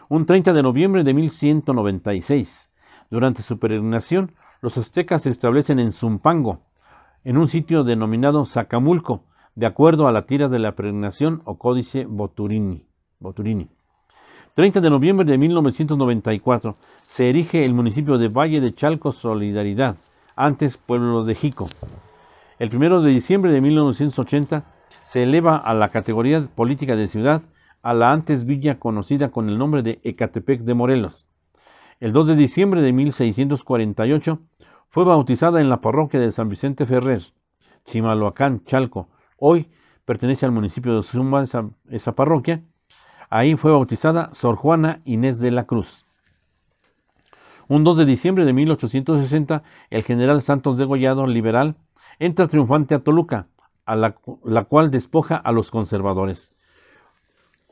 Un 0.08 0.24
30 0.24 0.52
de 0.52 0.62
noviembre 0.62 1.02
de 1.02 1.12
1196, 1.14 2.70
durante 3.10 3.42
su 3.42 3.58
peregrinación, 3.58 4.36
los 4.60 4.78
aztecas 4.78 5.22
se 5.22 5.30
establecen 5.30 5.80
en 5.80 5.90
Zumpango, 5.90 6.60
en 7.24 7.36
un 7.36 7.48
sitio 7.48 7.82
denominado 7.82 8.44
Zacamulco, 8.44 9.24
de 9.56 9.66
acuerdo 9.66 10.06
a 10.06 10.12
la 10.12 10.26
tira 10.26 10.48
de 10.48 10.60
la 10.60 10.76
peregrinación 10.76 11.42
o 11.44 11.58
códice 11.58 12.04
Boturini. 12.04 12.86
Boturini. 13.18 13.68
30 14.54 14.80
de 14.80 14.90
noviembre 14.90 15.26
de 15.26 15.38
1994 15.38 16.76
se 17.08 17.28
erige 17.28 17.64
el 17.64 17.74
municipio 17.74 18.16
de 18.16 18.28
Valle 18.28 18.60
de 18.60 18.74
Chalco 18.74 19.10
Solidaridad, 19.10 19.96
antes 20.36 20.76
pueblo 20.76 21.24
de 21.24 21.34
Jico. 21.34 21.68
El 22.60 22.74
1 22.74 23.00
de 23.00 23.10
diciembre 23.10 23.50
de 23.50 23.60
1980 23.60 24.62
se 25.02 25.24
eleva 25.24 25.56
a 25.56 25.74
la 25.74 25.88
categoría 25.88 26.46
política 26.54 26.94
de 26.94 27.08
ciudad 27.08 27.42
a 27.86 27.94
la 27.94 28.10
antes 28.10 28.44
villa 28.44 28.80
conocida 28.80 29.30
con 29.30 29.48
el 29.48 29.58
nombre 29.58 29.84
de 29.84 30.00
Ecatepec 30.02 30.62
de 30.62 30.74
Morelos. 30.74 31.28
El 32.00 32.12
2 32.12 32.26
de 32.26 32.34
diciembre 32.34 32.82
de 32.82 32.92
1648 32.92 34.40
fue 34.88 35.04
bautizada 35.04 35.60
en 35.60 35.68
la 35.68 35.80
parroquia 35.80 36.18
de 36.18 36.32
San 36.32 36.48
Vicente 36.48 36.84
Ferrer, 36.84 37.22
Chimaloacán, 37.84 38.64
Chalco. 38.64 39.08
Hoy 39.38 39.70
pertenece 40.04 40.44
al 40.44 40.50
municipio 40.50 40.96
de 40.96 41.04
Zumba 41.04 41.44
esa, 41.44 42.12
parroquia. 42.16 42.64
Ahí 43.30 43.54
fue 43.54 43.70
bautizada 43.70 44.30
Sor 44.32 44.56
Juana 44.56 45.00
Inés 45.04 45.38
de 45.38 45.52
la 45.52 45.66
Cruz. 45.66 46.06
Un 47.68 47.84
2 47.84 47.98
de 47.98 48.04
diciembre 48.04 48.44
de 48.44 48.52
1860, 48.52 49.62
el 49.90 50.02
general 50.02 50.42
Santos 50.42 50.76
Degollado, 50.76 51.28
liberal, 51.28 51.76
entra 52.18 52.48
triunfante 52.48 52.96
a 52.96 53.04
Toluca, 53.04 53.46
a 53.84 53.94
la, 53.94 54.64
cual 54.64 54.90
despoja 54.90 55.36
a 55.36 55.52
los 55.52 55.70
conservadores. 55.70 56.55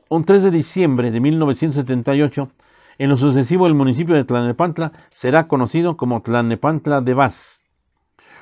Un 0.07 0.23
3 0.23 0.43
de 0.43 0.51
diciembre 0.51 1.09
de 1.09 1.19
1978, 1.19 2.51
en 2.99 3.09
lo 3.09 3.17
sucesivo 3.17 3.65
el 3.65 3.73
municipio 3.73 4.13
de 4.13 4.23
Tlanepantla 4.23 4.91
será 5.09 5.47
conocido 5.47 5.97
como 5.97 6.21
Tlanepantla 6.21 7.01
de 7.01 7.15
Vaz. 7.15 7.61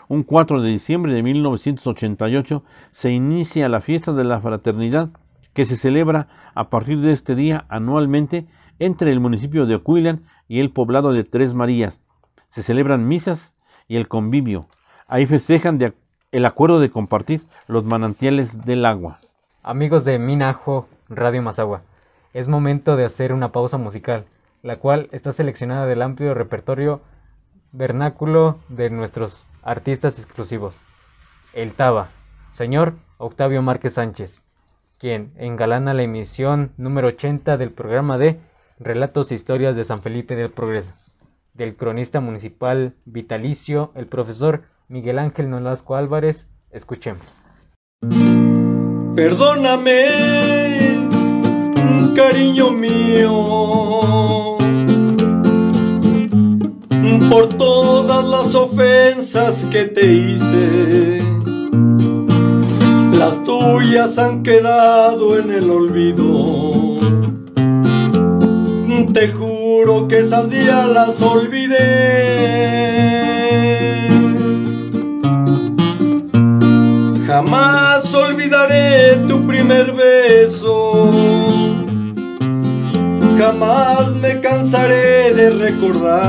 Un 0.10 0.24
4 0.24 0.62
de 0.62 0.70
diciembre 0.70 1.14
de 1.14 1.24
1988 1.24 2.66
se 2.92 3.12
inicia 3.12 3.70
la 3.70 3.80
fiesta 3.80 4.12
de 4.12 4.26
la 4.26 4.42
fraternidad 4.42 5.12
que 5.54 5.64
se 5.64 5.78
celebra 5.78 6.28
a 6.54 6.70
partir 6.70 7.00
de 7.00 7.14
este 7.14 7.34
día 7.34 7.66
anualmente 7.70 8.46
entre 8.80 9.12
el 9.12 9.22
municipio 9.22 9.66
de 9.66 9.76
Ocuilan 9.76 10.26
y 10.50 10.60
el 10.60 10.70
poblado 10.70 11.14
de 11.14 11.24
Tres 11.24 11.54
Marías. 11.54 12.02
Se 12.50 12.62
celebran 12.62 13.08
misas 13.08 13.56
y 13.88 13.96
el 13.96 14.10
convivio. 14.10 14.68
Ahí 15.08 15.26
festejan 15.28 15.80
el 16.34 16.46
acuerdo 16.46 16.82
de 16.82 16.92
compartir 16.92 17.44
los 17.68 17.86
manantiales 17.86 18.66
del 18.66 18.84
agua. 18.84 19.22
Amigos 19.64 20.04
de 20.04 20.20
Minajo 20.20 20.90
Radio 21.16 21.42
Mazagua, 21.42 21.82
es 22.34 22.48
momento 22.48 22.96
de 22.96 23.06
hacer 23.06 23.34
una 23.34 23.52
pausa 23.52 23.78
musical, 23.78 24.26
la 24.62 24.78
cual 24.78 25.10
está 25.12 25.34
seleccionada 25.34 25.86
del 25.86 26.02
amplio 26.02 26.34
repertorio 26.34 27.02
vernáculo 27.72 28.60
de 28.70 28.90
nuestros 28.90 29.50
artistas 29.62 30.20
exclusivos. 30.20 30.82
El 31.54 31.74
Taba, 31.74 32.10
señor 32.52 32.94
Octavio 33.18 33.62
Márquez 33.62 33.94
Sánchez, 33.96 34.44
quien 34.98 35.34
engalana 35.38 35.94
la 35.94 36.04
emisión 36.04 36.72
número 36.78 37.10
80 37.10 37.58
del 37.58 37.72
programa 37.72 38.18
de 38.18 38.40
Relatos 38.80 39.32
e 39.32 39.36
historias 39.36 39.76
de 39.76 39.86
San 39.86 40.02
Felipe 40.02 40.36
del 40.36 40.50
Progreso, 40.50 40.94
del 41.54 41.76
cronista 41.76 42.20
municipal 42.22 42.96
vitalicio, 43.06 43.92
el 43.96 44.08
profesor 44.08 44.64
Miguel 44.88 45.20
Ángel 45.20 45.50
Nolasco 45.50 45.96
Álvarez. 45.96 46.48
Escuchemos. 46.72 47.42
Perdóname, 49.16 50.63
cariño 52.14 52.72
mío, 52.72 54.58
por 57.30 57.50
todas 57.50 58.26
las 58.26 58.56
ofensas 58.56 59.66
que 59.72 59.86
te 59.86 60.06
hice. 60.14 61.24
Las 63.18 63.44
tuyas 63.44 64.18
han 64.18 64.44
quedado 64.44 65.38
en 65.38 65.52
el 65.52 65.70
olvido 65.70 66.94
te 69.14 69.32
juro 69.32 70.08
que 70.08 70.20
esas 70.20 70.50
días 70.50 70.88
las 70.90 71.22
olvidé. 71.22 71.78
Jamás 77.28 78.14
olvidaré 78.14 79.18
tu 79.28 79.46
primer 79.46 79.94
beso. 79.94 81.63
Jamás 83.38 84.14
me 84.16 84.40
cansaré 84.40 85.34
de 85.34 85.50
recordar 85.50 86.24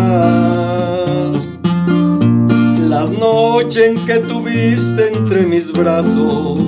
las 2.88 3.11
noches 3.11 3.88
en 3.88 3.99
que 4.06 4.18
tuviste 4.20 5.12
entre 5.12 5.42
mis 5.42 5.70
brazos. 5.73 6.58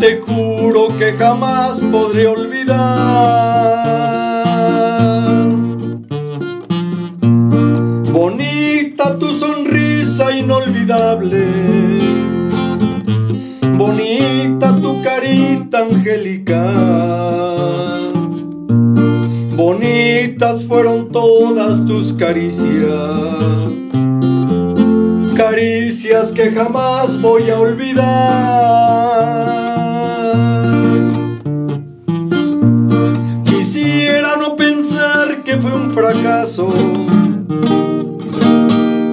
Te 0.00 0.20
juro 0.20 0.88
que 0.98 1.12
jamás 1.12 1.80
podré 1.92 2.26
olvidar. 2.26 2.78
Bonita 8.12 9.18
tu 9.18 9.38
sonrisa 9.38 10.32
inolvidable. 10.32 11.46
Bonita 13.76 14.74
tu 14.80 15.02
carita 15.02 15.78
angelical. 15.78 17.47
Bonitas 19.78 20.64
fueron 20.64 21.12
todas 21.12 21.86
tus 21.86 22.12
caricias, 22.12 22.90
caricias 25.36 26.32
que 26.32 26.50
jamás 26.50 27.22
voy 27.22 27.48
a 27.48 27.60
olvidar. 27.60 28.04
Quisiera 33.44 34.36
no 34.36 34.56
pensar 34.56 35.44
que 35.44 35.56
fue 35.58 35.72
un 35.72 35.92
fracaso. 35.92 36.72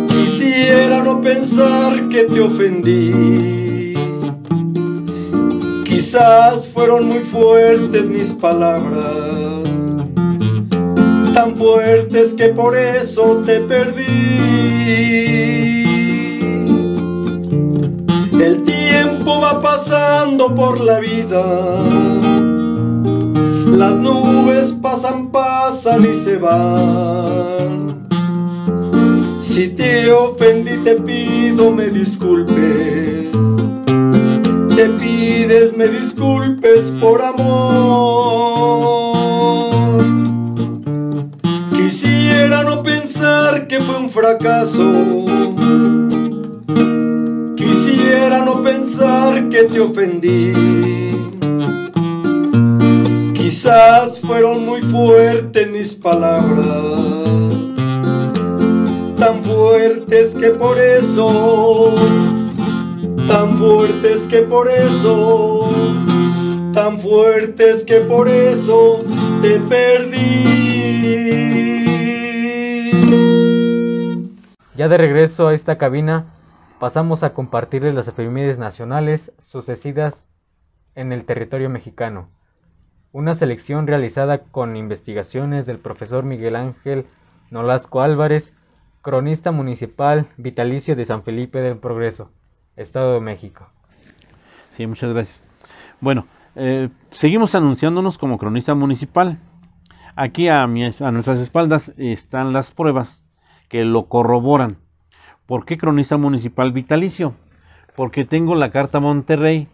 Quisiera 0.09 1.03
no 1.03 1.21
pensar 1.21 2.09
que 2.09 2.23
te 2.23 2.41
ofendí. 2.41 3.93
Quizás 5.83 6.67
fueron 6.69 7.07
muy 7.07 7.19
fuertes 7.19 8.03
mis 8.05 8.33
palabras 8.33 9.24
tan 11.35 11.55
fuertes 11.57 12.33
que 12.33 12.47
por 12.47 12.77
eso 12.77 13.43
te 13.45 13.59
perdí. 13.59 14.05
El 18.41 18.63
tiempo 18.63 19.41
va 19.41 19.61
pasando 19.61 20.55
por 20.55 20.79
la 20.79 21.01
vida. 21.01 21.43
Las 23.67 23.95
nubes 23.95 24.73
pasan, 24.81 25.29
pasan 25.29 26.05
y 26.05 26.23
se 26.23 26.37
van. 26.37 28.07
Si 29.41 29.67
te 29.69 30.09
ofendí 30.13 30.77
te 30.85 30.95
pido 30.95 31.69
me 31.69 31.89
disculpes. 31.89 33.29
Te 34.73 34.89
pides 34.89 35.75
me 35.75 35.89
disculpes 35.89 36.93
por 37.01 37.21
amor. 37.21 37.64
Te 49.75 49.81
ofendí. 49.81 50.53
Quizás 53.33 54.21
fueron 54.21 54.65
muy 54.65 54.81
fuertes 54.81 55.69
mis 55.69 55.93
palabras, 55.93 56.63
tan 59.19 59.43
fuertes 59.43 60.33
que 60.33 60.51
por 60.51 60.77
eso, 60.79 61.93
tan 63.27 63.57
fuertes 63.57 64.21
que 64.27 64.43
por 64.43 64.69
eso, 64.69 65.69
tan 66.71 66.97
fuertes 66.97 67.83
que 67.83 67.97
por 67.97 68.29
eso 68.29 68.99
te 69.41 69.59
perdí. 69.59 70.45
Ya 74.77 74.87
de 74.87 74.97
regreso 74.97 75.49
a 75.49 75.53
esta 75.53 75.77
cabina, 75.77 76.27
pasamos 76.79 77.23
a 77.23 77.33
compartirles 77.33 77.95
las 77.95 78.07
efemérides 78.07 78.59
nacionales 78.59 79.33
sucedidas 79.39 80.29
en 80.95 81.11
el 81.11 81.25
territorio 81.25 81.69
mexicano. 81.69 82.29
Una 83.11 83.33
selección 83.33 83.87
realizada 83.87 84.43
con 84.43 84.75
investigaciones 84.75 85.65
del 85.65 85.79
profesor 85.79 86.25
Miguel 86.25 86.55
Ángel 86.55 87.05
Nolasco 87.49 88.01
Álvarez, 88.01 88.53
cronista 89.01 89.51
municipal 89.51 90.27
vitalicio 90.37 90.95
de 90.95 91.05
San 91.05 91.23
Felipe 91.23 91.59
del 91.59 91.77
Progreso, 91.77 92.31
Estado 92.75 93.13
de 93.13 93.21
México. 93.21 93.69
Sí, 94.71 94.85
muchas 94.87 95.13
gracias. 95.13 95.43
Bueno, 96.01 96.27
eh, 96.55 96.89
seguimos 97.11 97.55
anunciándonos 97.55 98.17
como 98.17 98.37
cronista 98.37 98.75
municipal. 98.75 99.39
Aquí 100.17 100.49
a, 100.49 100.63
a 100.63 100.67
nuestras 100.67 101.39
espaldas 101.39 101.93
están 101.97 102.51
las 102.51 102.71
pruebas 102.71 103.25
que 103.69 103.85
lo 103.85 104.07
corroboran. 104.07 104.77
¿Por 105.45 105.65
qué 105.65 105.77
cronista 105.77 106.17
municipal 106.17 106.71
vitalicio? 106.71 107.35
Porque 107.95 108.25
tengo 108.25 108.55
la 108.55 108.71
Carta 108.71 108.99
Monterrey 108.99 109.67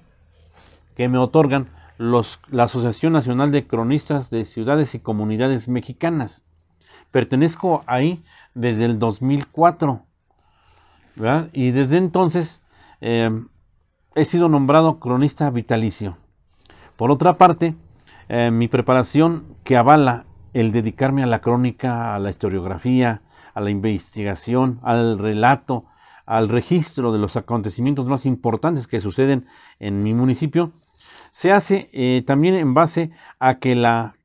que 0.95 1.07
me 1.07 1.17
otorgan 1.17 1.69
la 1.97 2.63
Asociación 2.63 3.13
Nacional 3.13 3.51
de 3.51 3.67
Cronistas 3.67 4.29
de 4.29 4.43
Ciudades 4.45 4.95
y 4.95 4.99
Comunidades 4.99 5.67
Mexicanas. 5.67 6.45
Pertenezco 7.12 7.84
ahí 7.88 8.23
desde 8.53 8.86
el 8.86 8.99
2004. 8.99 10.01
Y 11.53 11.71
desde 11.71 11.97
entonces 11.97 12.62
em, 12.99 13.47
he 14.15 14.25
sido 14.25 14.49
nombrado 14.49 14.99
cronista 14.99 15.49
vitalicio. 15.49 16.17
Por 16.97 17.12
otra 17.12 17.38
parte, 17.38 17.75
eh, 18.29 18.51
mi 18.51 18.67
preparación 18.67 19.45
que 19.63 19.77
avala 19.77 20.25
el 20.53 20.71
dedicarme 20.71 21.23
a 21.23 21.27
la 21.27 21.39
crónica, 21.39 22.15
a 22.15 22.19
la 22.19 22.29
historiografía, 22.29 23.21
a 23.53 23.61
la 23.61 23.69
investigación, 23.69 24.79
al 24.83 25.17
relato, 25.17 25.85
al 26.25 26.49
registro 26.49 27.11
de 27.11 27.19
los 27.19 27.35
acontecimientos 27.35 28.05
más 28.07 28.25
importantes 28.25 28.87
que 28.87 28.99
suceden 28.99 29.47
en 29.79 30.03
mi 30.03 30.13
municipio, 30.13 30.71
se 31.31 31.51
hace 31.51 31.89
eh, 31.93 32.23
también 32.25 32.55
en 32.55 32.73
base 32.73 33.11
a 33.39 33.59
que 33.59 33.75
la 33.75 34.15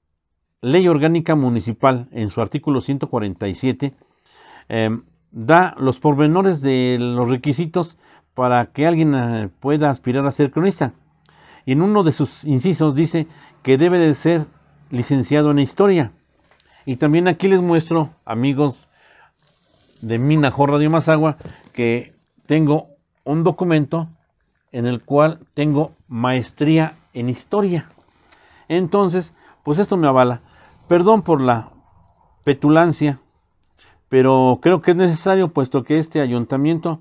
ley 0.60 0.88
orgánica 0.88 1.34
municipal 1.34 2.08
en 2.10 2.30
su 2.30 2.40
artículo 2.40 2.80
147 2.80 3.94
em, 4.68 5.02
da 5.30 5.74
los 5.78 6.00
pormenores 6.00 6.62
de 6.62 6.96
los 6.98 7.28
requisitos 7.28 7.98
para 8.34 8.66
que 8.66 8.86
alguien 8.86 9.14
eh, 9.14 9.48
pueda 9.60 9.90
aspirar 9.90 10.26
a 10.26 10.30
ser 10.30 10.50
cronista. 10.50 10.92
Y 11.64 11.72
en 11.72 11.82
uno 11.82 12.04
de 12.04 12.12
sus 12.12 12.44
incisos 12.44 12.94
dice 12.94 13.26
que 13.62 13.78
debe 13.78 13.98
de 13.98 14.14
ser 14.14 14.46
licenciado 14.90 15.50
en 15.50 15.58
historia. 15.58 16.12
Y 16.84 16.96
también 16.96 17.28
aquí 17.28 17.48
les 17.48 17.60
muestro, 17.60 18.10
amigos 18.24 18.88
de 20.00 20.18
Minajo 20.18 20.66
Radio 20.66 20.90
Mazagua 20.90 21.36
que 21.72 22.14
tengo 22.46 22.88
un 23.24 23.44
documento 23.44 24.08
en 24.72 24.86
el 24.86 25.02
cual 25.02 25.40
tengo 25.54 25.92
maestría 26.08 26.98
en 27.12 27.28
historia. 27.28 27.88
Entonces, 28.68 29.34
pues 29.62 29.78
esto 29.78 29.96
me 29.96 30.06
avala. 30.06 30.42
Perdón 30.88 31.22
por 31.22 31.40
la 31.40 31.70
petulancia, 32.44 33.20
pero 34.08 34.58
creo 34.62 34.82
que 34.82 34.92
es 34.92 34.96
necesario 34.96 35.48
puesto 35.48 35.82
que 35.82 35.98
este 35.98 36.20
ayuntamiento 36.20 37.00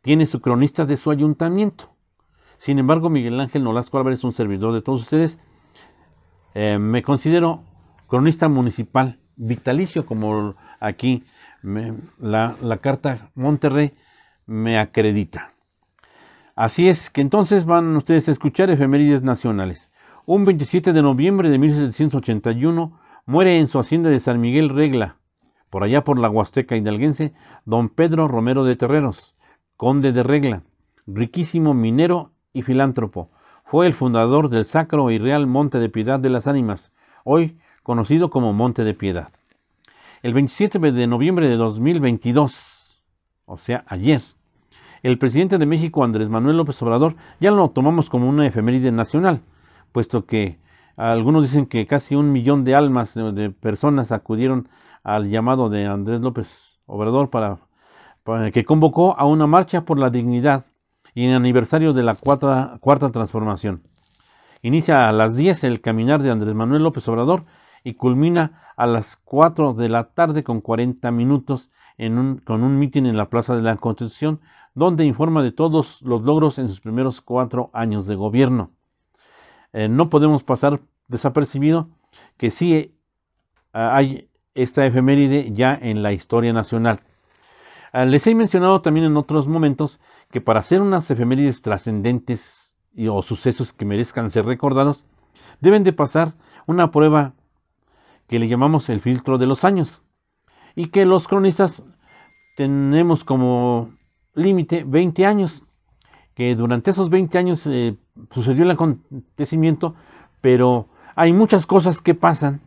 tiene 0.00 0.26
su 0.26 0.40
cronista 0.40 0.84
de 0.84 0.96
su 0.96 1.10
ayuntamiento. 1.10 1.90
Sin 2.58 2.78
embargo, 2.78 3.10
Miguel 3.10 3.40
Ángel 3.40 3.64
Nolasco 3.64 3.98
Álvarez 3.98 4.24
un 4.24 4.32
servidor 4.32 4.72
de 4.74 4.82
todos 4.82 5.02
ustedes. 5.02 5.40
Eh, 6.54 6.78
me 6.78 7.02
considero 7.02 7.62
cronista 8.06 8.48
municipal 8.48 9.18
vitalicio, 9.36 10.06
como 10.06 10.56
aquí 10.80 11.24
la, 11.62 12.56
la 12.60 12.76
carta 12.78 13.30
Monterrey 13.34 13.94
me 14.46 14.78
acredita. 14.78 15.52
Así 16.56 16.88
es 16.88 17.10
que 17.10 17.20
entonces 17.20 17.64
van 17.64 17.96
ustedes 17.96 18.28
a 18.28 18.32
escuchar 18.32 18.70
efemérides 18.70 19.22
nacionales. 19.22 19.92
Un 20.26 20.44
27 20.44 20.92
de 20.92 21.02
noviembre 21.02 21.50
de 21.50 21.58
1781 21.58 22.98
muere 23.26 23.58
en 23.58 23.68
su 23.68 23.78
hacienda 23.78 24.10
de 24.10 24.18
San 24.18 24.40
Miguel 24.40 24.70
Regla, 24.70 25.16
por 25.70 25.84
allá 25.84 26.02
por 26.02 26.18
la 26.18 26.30
Huasteca 26.30 26.76
hidalguense, 26.76 27.32
don 27.64 27.90
Pedro 27.90 28.26
Romero 28.26 28.64
de 28.64 28.74
Terreros, 28.74 29.36
conde 29.76 30.12
de 30.12 30.22
Regla, 30.22 30.62
riquísimo 31.06 31.74
minero 31.74 32.32
y 32.52 32.62
filántropo. 32.62 33.30
Fue 33.64 33.86
el 33.86 33.94
fundador 33.94 34.48
del 34.48 34.64
Sacro 34.64 35.10
y 35.10 35.18
Real 35.18 35.46
Monte 35.46 35.78
de 35.78 35.90
Piedad 35.90 36.18
de 36.18 36.30
las 36.30 36.46
Ánimas, 36.46 36.92
hoy 37.22 37.58
conocido 37.82 38.30
como 38.30 38.52
Monte 38.52 38.82
de 38.82 38.94
Piedad. 38.94 39.30
El 40.22 40.34
27 40.34 40.80
de 40.80 41.06
noviembre 41.06 41.48
de 41.48 41.56
2022, 41.56 43.04
o 43.44 43.56
sea, 43.56 43.84
ayer, 43.86 44.20
el 45.04 45.16
presidente 45.16 45.58
de 45.58 45.66
México, 45.66 46.02
Andrés 46.02 46.28
Manuel 46.28 46.56
López 46.56 46.82
Obrador, 46.82 47.14
ya 47.38 47.52
lo 47.52 47.70
tomamos 47.70 48.10
como 48.10 48.28
una 48.28 48.44
efeméride 48.44 48.90
nacional, 48.90 49.42
puesto 49.92 50.26
que 50.26 50.58
algunos 50.96 51.42
dicen 51.42 51.66
que 51.66 51.86
casi 51.86 52.16
un 52.16 52.32
millón 52.32 52.64
de 52.64 52.74
almas 52.74 53.14
de, 53.14 53.50
personas 53.50 54.10
acudieron 54.10 54.68
al 55.04 55.30
llamado 55.30 55.68
de 55.68 55.86
Andrés 55.86 56.20
López 56.20 56.80
Obrador 56.86 57.30
para, 57.30 57.58
que 58.50 58.64
convocó 58.64 59.16
a 59.16 59.24
una 59.24 59.46
marcha 59.46 59.84
por 59.84 60.00
la 60.00 60.10
dignidad 60.10 60.66
y 61.14 61.26
en 61.26 61.34
aniversario 61.34 61.92
de 61.92 62.02
la 62.02 62.16
cuarta, 62.16 62.78
cuarta 62.80 63.10
transformación. 63.10 63.84
Inicia 64.62 65.08
a 65.08 65.12
las 65.12 65.36
10 65.36 65.62
el 65.62 65.80
caminar 65.80 66.20
de 66.22 66.32
Andrés 66.32 66.56
Manuel 66.56 66.82
López 66.82 67.06
Obrador 67.06 67.44
y 67.88 67.94
culmina 67.94 68.60
a 68.76 68.86
las 68.86 69.16
4 69.16 69.72
de 69.72 69.88
la 69.88 70.10
tarde 70.10 70.44
con 70.44 70.60
40 70.60 71.10
minutos 71.10 71.70
en 71.96 72.18
un, 72.18 72.36
con 72.36 72.62
un 72.62 72.78
mitin 72.78 73.06
en 73.06 73.16
la 73.16 73.24
Plaza 73.24 73.56
de 73.56 73.62
la 73.62 73.76
Constitución, 73.76 74.40
donde 74.74 75.06
informa 75.06 75.42
de 75.42 75.52
todos 75.52 76.02
los 76.02 76.20
logros 76.22 76.58
en 76.58 76.68
sus 76.68 76.80
primeros 76.80 77.22
cuatro 77.22 77.70
años 77.72 78.06
de 78.06 78.14
gobierno. 78.14 78.72
Eh, 79.72 79.88
no 79.88 80.10
podemos 80.10 80.44
pasar 80.44 80.80
desapercibido 81.08 81.88
que 82.36 82.50
sí 82.50 82.74
eh, 82.74 82.92
hay 83.72 84.28
esta 84.54 84.84
efeméride 84.84 85.50
ya 85.52 85.74
en 85.74 86.02
la 86.02 86.12
historia 86.12 86.52
nacional. 86.52 87.00
Ah, 87.92 88.04
les 88.04 88.26
he 88.26 88.34
mencionado 88.34 88.82
también 88.82 89.06
en 89.06 89.16
otros 89.16 89.48
momentos 89.48 89.98
que 90.30 90.42
para 90.42 90.60
hacer 90.60 90.82
unas 90.82 91.10
efemérides 91.10 91.62
trascendentes 91.62 92.76
o 93.10 93.22
sucesos 93.22 93.72
que 93.72 93.86
merezcan 93.86 94.28
ser 94.28 94.44
recordados, 94.44 95.06
deben 95.60 95.84
de 95.84 95.94
pasar 95.94 96.34
una 96.66 96.90
prueba 96.90 97.32
que 98.28 98.38
le 98.38 98.48
llamamos 98.48 98.88
el 98.90 99.00
filtro 99.00 99.38
de 99.38 99.46
los 99.46 99.64
años 99.64 100.02
y 100.76 100.88
que 100.88 101.04
los 101.06 101.26
cronistas 101.26 101.84
tenemos 102.56 103.24
como 103.24 103.90
límite 104.34 104.84
20 104.86 105.26
años, 105.26 105.64
que 106.34 106.54
durante 106.54 106.90
esos 106.90 107.10
20 107.10 107.38
años 107.38 107.66
eh, 107.66 107.96
sucedió 108.30 108.62
el 108.64 108.70
acontecimiento, 108.70 109.94
pero 110.40 110.88
hay 111.16 111.32
muchas 111.32 111.66
cosas 111.66 112.00
que 112.00 112.14
pasan, 112.14 112.60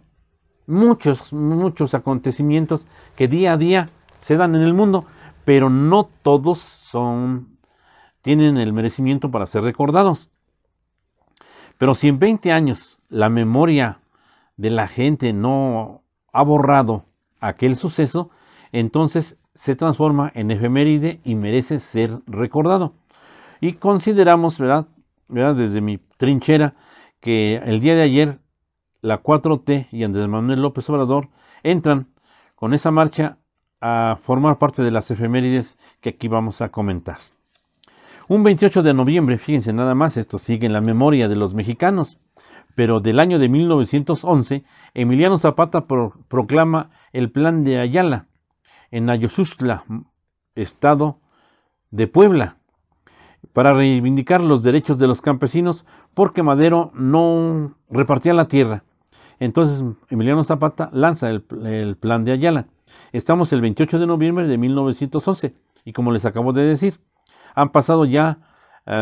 muchos, 0.67 1.31
muchos 1.31 1.93
acontecimientos 1.93 2.87
que 3.15 3.27
día 3.27 3.53
a 3.53 3.57
día 3.57 3.89
se 4.19 4.35
dan 4.35 4.55
en 4.55 4.61
el 4.61 4.73
mundo, 4.73 5.05
pero 5.45 5.69
no 5.69 6.09
todos 6.21 6.59
son, 6.59 7.57
tienen 8.21 8.57
el 8.57 8.73
merecimiento 8.73 9.31
para 9.31 9.45
ser 9.45 9.63
recordados. 9.63 10.31
Pero 11.77 11.95
si 11.95 12.07
en 12.07 12.19
20 12.19 12.51
años 12.51 12.99
la 13.09 13.29
memoria 13.29 13.99
de 14.57 14.69
la 14.69 14.87
gente 14.87 15.33
no 15.33 16.03
ha 16.33 16.43
borrado 16.43 17.05
aquel 17.39 17.75
suceso, 17.75 18.29
entonces 18.71 19.37
se 19.53 19.75
transforma 19.75 20.31
en 20.33 20.51
efeméride 20.51 21.19
y 21.23 21.35
merece 21.35 21.79
ser 21.79 22.19
recordado. 22.25 22.93
Y 23.59 23.73
consideramos, 23.73 24.57
¿verdad? 24.57 24.87
¿verdad? 25.27 25.55
Desde 25.55 25.81
mi 25.81 25.97
trinchera, 26.17 26.75
que 27.19 27.55
el 27.55 27.79
día 27.79 27.95
de 27.95 28.03
ayer 28.03 28.39
la 29.01 29.21
4T 29.21 29.87
y 29.91 30.03
Andrés 30.03 30.27
Manuel 30.27 30.61
López 30.61 30.89
Obrador 30.89 31.29
entran 31.63 32.07
con 32.55 32.73
esa 32.73 32.91
marcha 32.91 33.37
a 33.79 34.19
formar 34.23 34.59
parte 34.59 34.83
de 34.83 34.91
las 34.91 35.09
efemérides 35.09 35.77
que 36.01 36.09
aquí 36.09 36.27
vamos 36.27 36.61
a 36.61 36.69
comentar. 36.69 37.17
Un 38.27 38.43
28 38.43 38.83
de 38.83 38.93
noviembre, 38.93 39.37
fíjense 39.37 39.73
nada 39.73 39.95
más, 39.95 40.17
esto 40.17 40.37
sigue 40.37 40.67
en 40.67 40.73
la 40.73 40.81
memoria 40.81 41.27
de 41.27 41.35
los 41.35 41.53
mexicanos, 41.53 42.19
pero 42.75 42.99
del 42.99 43.19
año 43.19 43.39
de 43.39 43.49
1911, 43.49 44.63
Emiliano 44.93 45.37
Zapata 45.37 45.85
proclama 46.27 46.91
el 47.13 47.31
Plan 47.31 47.63
de 47.63 47.79
Ayala 47.79 48.27
en 48.91 49.09
Ayosustla, 49.09 49.85
estado 50.55 51.19
de 51.91 52.07
Puebla, 52.07 52.57
para 53.53 53.73
reivindicar 53.73 54.41
los 54.41 54.63
derechos 54.63 54.99
de 54.99 55.07
los 55.07 55.21
campesinos 55.21 55.85
porque 56.13 56.43
Madero 56.43 56.91
no 56.93 57.75
repartía 57.89 58.33
la 58.33 58.47
tierra. 58.47 58.83
Entonces 59.39 59.83
Emiliano 60.09 60.43
Zapata 60.43 60.89
lanza 60.93 61.29
el, 61.29 61.41
Plan 61.99 62.23
de 62.23 62.31
Ayala. 62.31 62.67
Estamos 63.11 63.51
el 63.53 63.61
28 63.61 63.99
de 63.99 64.07
noviembre 64.07 64.47
de 64.47 64.57
1911 64.57 65.55
y 65.83 65.93
como 65.93 66.11
les 66.11 66.25
acabo 66.25 66.53
de 66.53 66.63
decir, 66.63 66.99
han 67.55 67.71
pasado 67.71 68.05
ya 68.05 68.39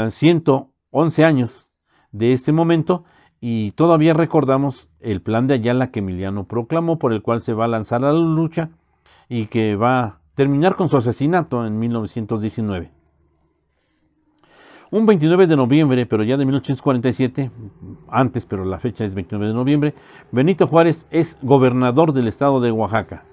111 0.09 1.21
eh, 1.21 1.25
años 1.25 1.71
de 2.11 2.33
este 2.33 2.51
momento 2.51 3.03
y 3.41 3.71
todavía 3.71 4.13
recordamos 4.13 4.89
el 4.99 5.21
plan 5.21 5.47
de 5.47 5.55
Ayala 5.55 5.91
que 5.91 5.99
Emiliano 5.99 6.45
proclamó 6.45 6.99
por 6.99 7.13
el 7.13 7.21
cual 7.21 7.41
se 7.41 7.53
va 7.53 7.65
a 7.65 7.69
lanzar 7.69 8.03
a 8.03 8.11
la 8.11 8.19
lucha 8.19 8.69
y 9.29 9.45
que 9.45 9.75
va 9.75 9.99
a 9.99 10.17
terminar 10.35 10.75
con 10.75 10.89
su 10.89 10.97
asesinato 10.97 11.65
en 11.65 11.79
1919. 11.79 12.91
Un 14.91 15.05
29 15.05 15.45
de 15.45 15.55
noviembre, 15.55 16.07
pero 16.07 16.23
ya 16.23 16.35
de 16.35 16.45
1847, 16.45 17.51
antes, 18.09 18.47
pero 18.47 18.65
la 18.65 18.79
fecha 18.79 19.05
es 19.05 19.13
29 19.13 19.49
de 19.49 19.53
noviembre, 19.53 19.93
Benito 20.31 20.65
Juárez 20.65 21.05
es 21.11 21.37
gobernador 21.43 22.11
del 22.11 22.27
estado 22.27 22.59
de 22.59 22.71
Oaxaca. 22.71 23.23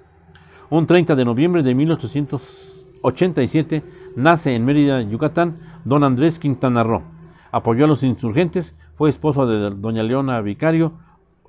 Un 0.68 0.86
30 0.86 1.14
de 1.14 1.24
noviembre 1.24 1.62
de 1.62 1.74
1887 1.74 3.82
nace 4.16 4.54
en 4.54 4.66
Mérida, 4.66 5.00
Yucatán, 5.00 5.56
don 5.84 6.04
Andrés 6.04 6.38
Quintana 6.38 6.82
Roo. 6.82 7.00
Apoyó 7.52 7.86
a 7.86 7.88
los 7.88 8.02
insurgentes, 8.02 8.76
fue 8.96 9.10
esposo 9.10 9.46
de 9.46 9.70
doña 9.70 10.02
Leona 10.02 10.40
Vicario 10.40 10.92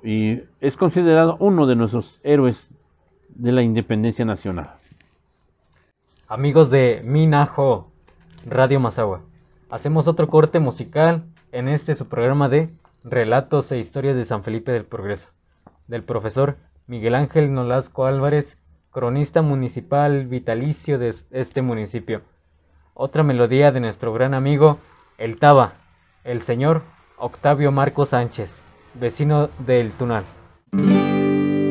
y 0.02 0.42
es 0.60 0.76
considerado 0.76 1.36
uno 1.40 1.66
de 1.66 1.76
nuestros 1.76 2.20
héroes 2.22 2.70
de 3.30 3.52
la 3.52 3.62
independencia 3.62 4.24
nacional. 4.24 4.74
Amigos 6.28 6.70
de 6.70 7.00
Minajo, 7.04 7.90
Radio 8.44 8.80
Mazagua. 8.80 9.22
Hacemos 9.70 10.08
otro 10.08 10.28
corte 10.28 10.60
musical 10.60 11.24
en 11.52 11.68
este 11.68 11.94
su 11.94 12.06
programa 12.06 12.48
de 12.48 12.70
Relatos 13.02 13.72
e 13.72 13.78
Historias 13.78 14.14
de 14.14 14.24
San 14.24 14.44
Felipe 14.44 14.70
del 14.70 14.84
Progreso, 14.84 15.28
del 15.86 16.04
profesor 16.04 16.58
Miguel 16.86 17.14
Ángel 17.14 17.52
Nolasco 17.52 18.04
Álvarez, 18.04 18.58
cronista 18.90 19.40
municipal 19.40 20.26
vitalicio 20.26 20.98
de 20.98 21.14
este 21.30 21.62
municipio. 21.62 22.22
Otra 22.92 23.22
melodía 23.22 23.72
de 23.72 23.80
nuestro 23.80 24.12
gran 24.12 24.34
amigo 24.34 24.78
El 25.16 25.38
Taba, 25.38 25.74
el 26.24 26.42
señor 26.42 26.82
Octavio 27.20 27.72
Marco 27.72 28.06
Sánchez, 28.06 28.62
vecino 28.94 29.50
del 29.58 29.92
Tunal. 29.92 30.24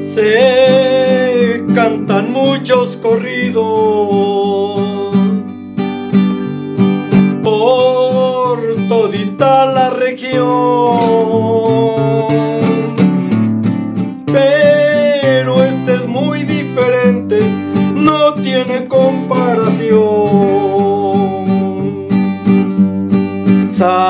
Se 0.02 1.64
cantan 1.74 2.34
muchos 2.34 2.98
corridos 2.98 4.82
por 7.44 8.60
todita 8.90 9.66
la 9.68 9.90
región. 9.92 11.67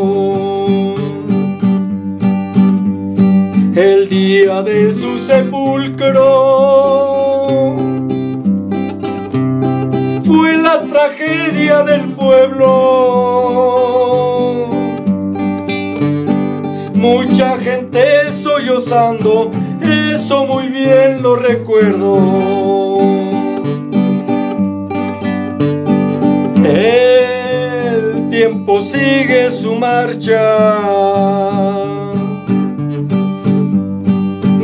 Mucha 17.57 17.71
gente 17.71 18.03
sollozando, 18.43 19.49
eso 19.81 20.45
muy 20.45 20.67
bien 20.67 21.23
lo 21.23 21.35
recuerdo. 21.35 22.19
El 26.63 28.29
tiempo 28.29 28.83
sigue 28.83 29.49
su 29.49 29.75
marcha 29.75 31.07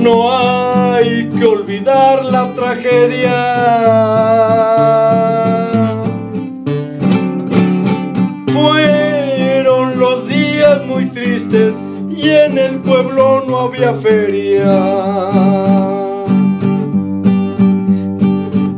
no 0.04 0.30
hay 0.30 1.30
que 1.30 1.46
olvidar 1.46 2.26
la 2.26 2.54
tragedia. 2.54 3.32
Pueblo 13.64 13.64
no 13.64 13.66
había 13.66 13.94
feria. 13.94 15.30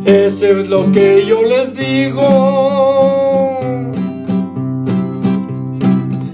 Eso 0.06 0.46
es 0.46 0.70
lo 0.70 0.92
que 0.92 1.26
yo 1.26 1.42
les 1.44 1.76
digo. 1.76 3.60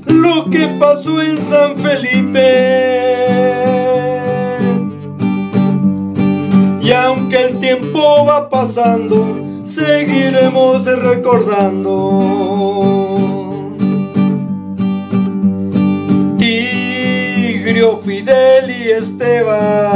Lo 0.06 0.50
que 0.50 0.68
pasó 0.80 1.22
en 1.22 1.38
San 1.38 1.76
Felipe. 1.78 2.80
Y 6.82 6.92
aunque 6.92 7.46
el 7.46 7.60
tiempo 7.60 8.26
va 8.26 8.50
pasando, 8.50 9.38
seguiremos 9.66 10.86
recordando. 10.86 13.11
Esteban. 18.92 19.91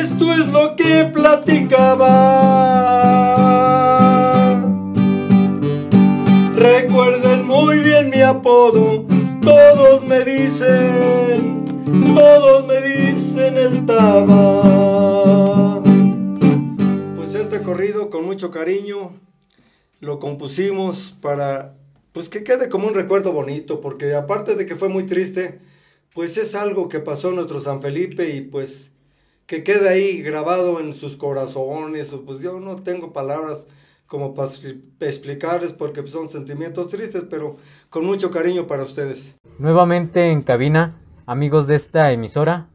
Esto 0.00 0.32
es 0.32 0.48
lo 0.48 0.76
que 0.76 1.04
platicaba. 1.12 2.06
Recuerden 6.56 7.46
muy 7.46 7.80
bien 7.80 8.08
mi 8.08 8.22
apodo. 8.22 9.04
Todos 9.42 10.02
me 10.06 10.24
dicen, 10.24 11.66
todos 12.14 12.66
me 12.66 12.80
dicen 12.80 13.58
el 13.58 13.84
Taba. 13.84 15.82
Pues 17.16 17.34
este 17.34 17.60
corrido 17.60 18.08
con 18.08 18.24
mucho 18.24 18.50
cariño 18.50 19.12
lo 20.00 20.18
compusimos 20.18 21.14
para 21.20 21.74
pues 22.12 22.30
que 22.30 22.42
quede 22.42 22.70
como 22.70 22.88
un 22.88 22.94
recuerdo 22.94 23.32
bonito, 23.32 23.82
porque 23.82 24.14
aparte 24.14 24.54
de 24.54 24.64
que 24.64 24.76
fue 24.76 24.88
muy 24.88 25.04
triste, 25.04 25.60
pues 26.14 26.38
es 26.38 26.54
algo 26.54 26.88
que 26.88 27.00
pasó 27.00 27.28
en 27.28 27.36
nuestro 27.36 27.60
San 27.60 27.82
Felipe 27.82 28.34
y 28.34 28.40
pues 28.40 28.92
que 29.50 29.64
quede 29.64 29.88
ahí 29.88 30.22
grabado 30.22 30.78
en 30.78 30.92
sus 30.92 31.16
corazones, 31.16 32.14
pues 32.24 32.38
yo 32.38 32.60
no 32.60 32.76
tengo 32.76 33.12
palabras 33.12 33.66
como 34.06 34.32
para 34.32 34.48
explicarles 35.00 35.72
porque 35.72 36.06
son 36.06 36.28
sentimientos 36.28 36.88
tristes, 36.88 37.24
pero 37.28 37.56
con 37.88 38.04
mucho 38.04 38.30
cariño 38.30 38.68
para 38.68 38.84
ustedes. 38.84 39.36
Nuevamente 39.58 40.30
en 40.30 40.42
cabina, 40.42 41.00
amigos 41.26 41.66
de 41.66 41.74
esta 41.74 42.12
emisora 42.12 42.68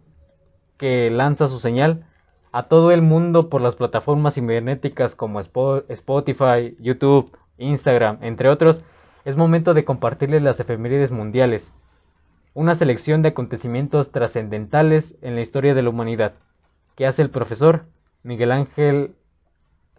que 0.76 1.10
lanza 1.10 1.48
su 1.48 1.60
señal 1.60 2.08
a 2.52 2.64
todo 2.64 2.92
el 2.92 3.02
mundo 3.02 3.50
por 3.50 3.62
las 3.62 3.78
plataformas 3.78 4.36
cibernéticas 4.36 5.16
como 5.16 5.40
Spotify, 5.40 6.76
YouTube, 6.82 7.32
Instagram, 7.58 8.18
entre 8.22 8.50
otros, 8.50 8.84
es 9.24 9.38
momento 9.38 9.74
de 9.74 9.86
compartirles 9.86 10.42
las 10.42 10.60
efemérides 10.60 11.12
mundiales, 11.12 11.72
una 12.54 12.76
selección 12.76 13.22
de 13.22 13.30
acontecimientos 13.30 14.12
trascendentales 14.12 15.16
en 15.22 15.36
la 15.36 15.42
historia 15.42 15.74
de 15.74 15.82
la 15.82 15.90
humanidad, 15.90 16.34
que 16.95 17.05
hace 17.05 17.21
el 17.21 17.29
profesor 17.29 17.86
Miguel 18.23 18.51
Ángel 18.51 19.15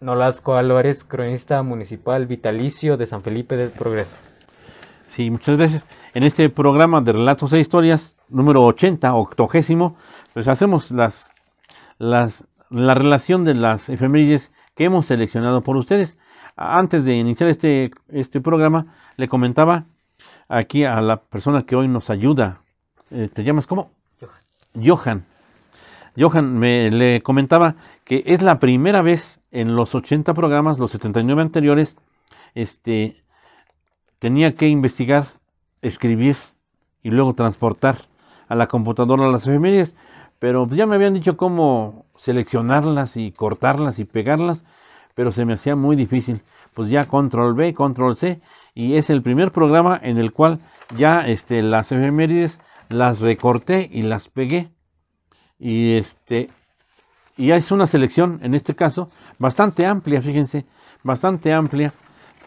Nolasco 0.01 0.57
Álvarez, 0.57 1.05
cronista 1.05 1.63
municipal 1.63 2.27
vitalicio 2.27 2.97
de 2.97 3.07
San 3.07 3.23
Felipe 3.23 3.57
del 3.57 3.71
Progreso. 3.71 4.17
Sí, 5.09 5.31
muchas 5.31 5.57
gracias. 5.57 5.87
En 6.15 6.25
este 6.25 6.51
programa 6.51 7.01
de 7.01 7.13
Relatos 7.13 7.53
e 7.53 7.61
Historias, 7.61 8.17
número 8.29 8.65
80, 8.65 9.15
octogésimo, 9.15 9.97
pues 10.35 10.49
hacemos 10.49 10.91
las, 10.91 11.33
las, 11.99 12.47
la 12.69 12.95
relación 12.95 13.45
de 13.45 13.55
las 13.55 13.89
efemérides 13.89 14.53
que 14.75 14.85
hemos 14.85 15.07
seleccionado 15.07 15.63
por 15.63 15.77
ustedes. 15.77 16.19
Antes 16.57 17.05
de 17.05 17.15
iniciar 17.15 17.49
este, 17.49 17.91
este 18.09 18.41
programa, 18.41 18.95
le 19.17 19.29
comentaba 19.29 19.85
aquí 20.49 20.85
a 20.85 21.01
la 21.01 21.19
persona 21.23 21.65
que 21.65 21.77
hoy 21.77 21.89
nos 21.89 22.11
ayuda. 22.11 22.61
Eh, 23.11 23.31
¿Te 23.33 23.45
llamas 23.45 23.67
cómo? 23.67 23.91
Johan. 24.21 24.85
Johan. 24.85 25.36
Johan 26.19 26.59
me 26.59 26.91
le 26.91 27.23
comentaba 27.23 27.77
que 28.05 28.23
es 28.27 28.43
la 28.43 28.59
primera 28.59 29.03
vez 29.03 29.41
en 29.51 29.77
los 29.77 29.95
80 29.95 30.35
programas, 30.35 30.79
los 30.79 30.91
79 30.93 31.43
anteriores, 31.43 31.97
este, 32.55 33.23
tenía 34.19 34.55
que 34.55 34.69
investigar, 34.69 35.29
escribir 35.83 36.37
y 37.03 37.11
luego 37.11 37.35
transportar 37.35 37.99
a 38.49 38.55
la 38.55 38.67
computadora 38.67 39.29
las 39.29 39.47
efemérides, 39.47 39.97
pero 40.39 40.69
ya 40.69 40.87
me 40.87 40.97
habían 40.97 41.15
dicho 41.15 41.37
cómo 41.37 42.07
seleccionarlas 42.17 43.17
y 43.17 43.33
cortarlas 43.33 43.99
y 43.99 44.05
pegarlas, 44.05 44.65
pero 45.15 45.33
se 45.33 45.45
me 45.45 45.55
hacía 45.55 45.77
muy 45.77 45.97
difícil. 45.97 46.43
Pues 46.75 46.91
ya 46.91 47.05
control 47.05 47.55
B, 47.55 47.73
control 47.75 48.17
C, 48.17 48.41
y 48.75 48.97
es 48.97 49.09
el 49.09 49.23
primer 49.23 49.51
programa 49.51 49.99
en 50.03 50.19
el 50.19 50.33
cual 50.33 50.61
ya 50.97 51.21
este, 51.21 51.63
las 51.63 51.91
efemérides 51.91 52.61
las 52.89 53.21
recorté 53.21 53.89
y 53.91 54.03
las 54.03 54.29
pegué. 54.29 54.71
Y 55.59 55.97
este 55.97 56.51
y 57.39 57.51
es 57.51 57.71
una 57.71 57.87
selección, 57.87 58.41
en 58.43 58.55
este 58.55 58.75
caso, 58.75 59.11
bastante 59.39 59.85
amplia, 59.85 60.23
fíjense, 60.23 60.65
bastante 61.05 61.53
amplia, 61.53 61.93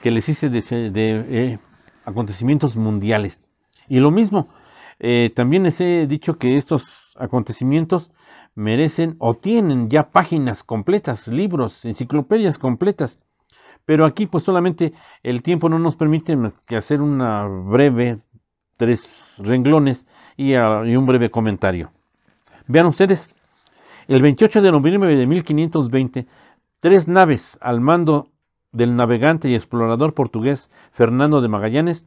que 0.02 0.10
les 0.10 0.28
hice 0.30 0.50
de, 0.50 0.62
eh, 0.72 1.60
acontecimientos 2.06 2.76
mundiales. 2.76 3.44
Y 3.88 4.00
lo 4.00 4.10
mismo, 4.10 4.50
eh, 5.00 5.32
también 5.36 5.64
les 5.64 5.80
he 5.80 6.08
dicho 6.08 6.40
que 6.40 6.58
estos 6.58 7.16
acontecimientos 7.20 8.12
merecen 8.56 9.16
o 9.20 9.36
tienen 9.36 9.90
ya 9.90 10.10
páginas 10.10 10.64
completas, 10.64 11.28
libros, 11.28 11.86
enciclopedias 11.86 12.58
completas. 12.58 13.20
Pero 13.86 14.06
aquí 14.06 14.26
pues 14.26 14.44
solamente 14.44 14.94
el 15.22 15.44
tiempo 15.44 15.70
no 15.70 15.78
nos 15.78 15.98
permite 15.98 16.36
que 16.66 16.78
hacer 16.78 17.02
una 17.02 17.46
breve, 17.48 18.20
tres 18.76 19.36
renglones 19.38 20.08
y, 20.36 20.56
ah, 20.56 20.82
y 20.86 20.96
un 20.96 21.06
breve 21.06 21.30
comentario. 21.30 21.92
Vean 22.70 22.86
ustedes, 22.86 23.36
el 24.08 24.22
28 24.22 24.62
de 24.62 24.72
noviembre 24.72 25.18
de 25.18 25.26
1520 25.26 26.28
Tres 26.80 27.08
naves 27.08 27.58
al 27.62 27.82
mando 27.82 28.30
del 28.72 28.96
navegante 28.96 29.50
y 29.50 29.56
explorador 29.56 30.14
portugués 30.14 30.70
Fernando 30.92 31.42
de 31.42 31.48
Magallanes 31.48 32.06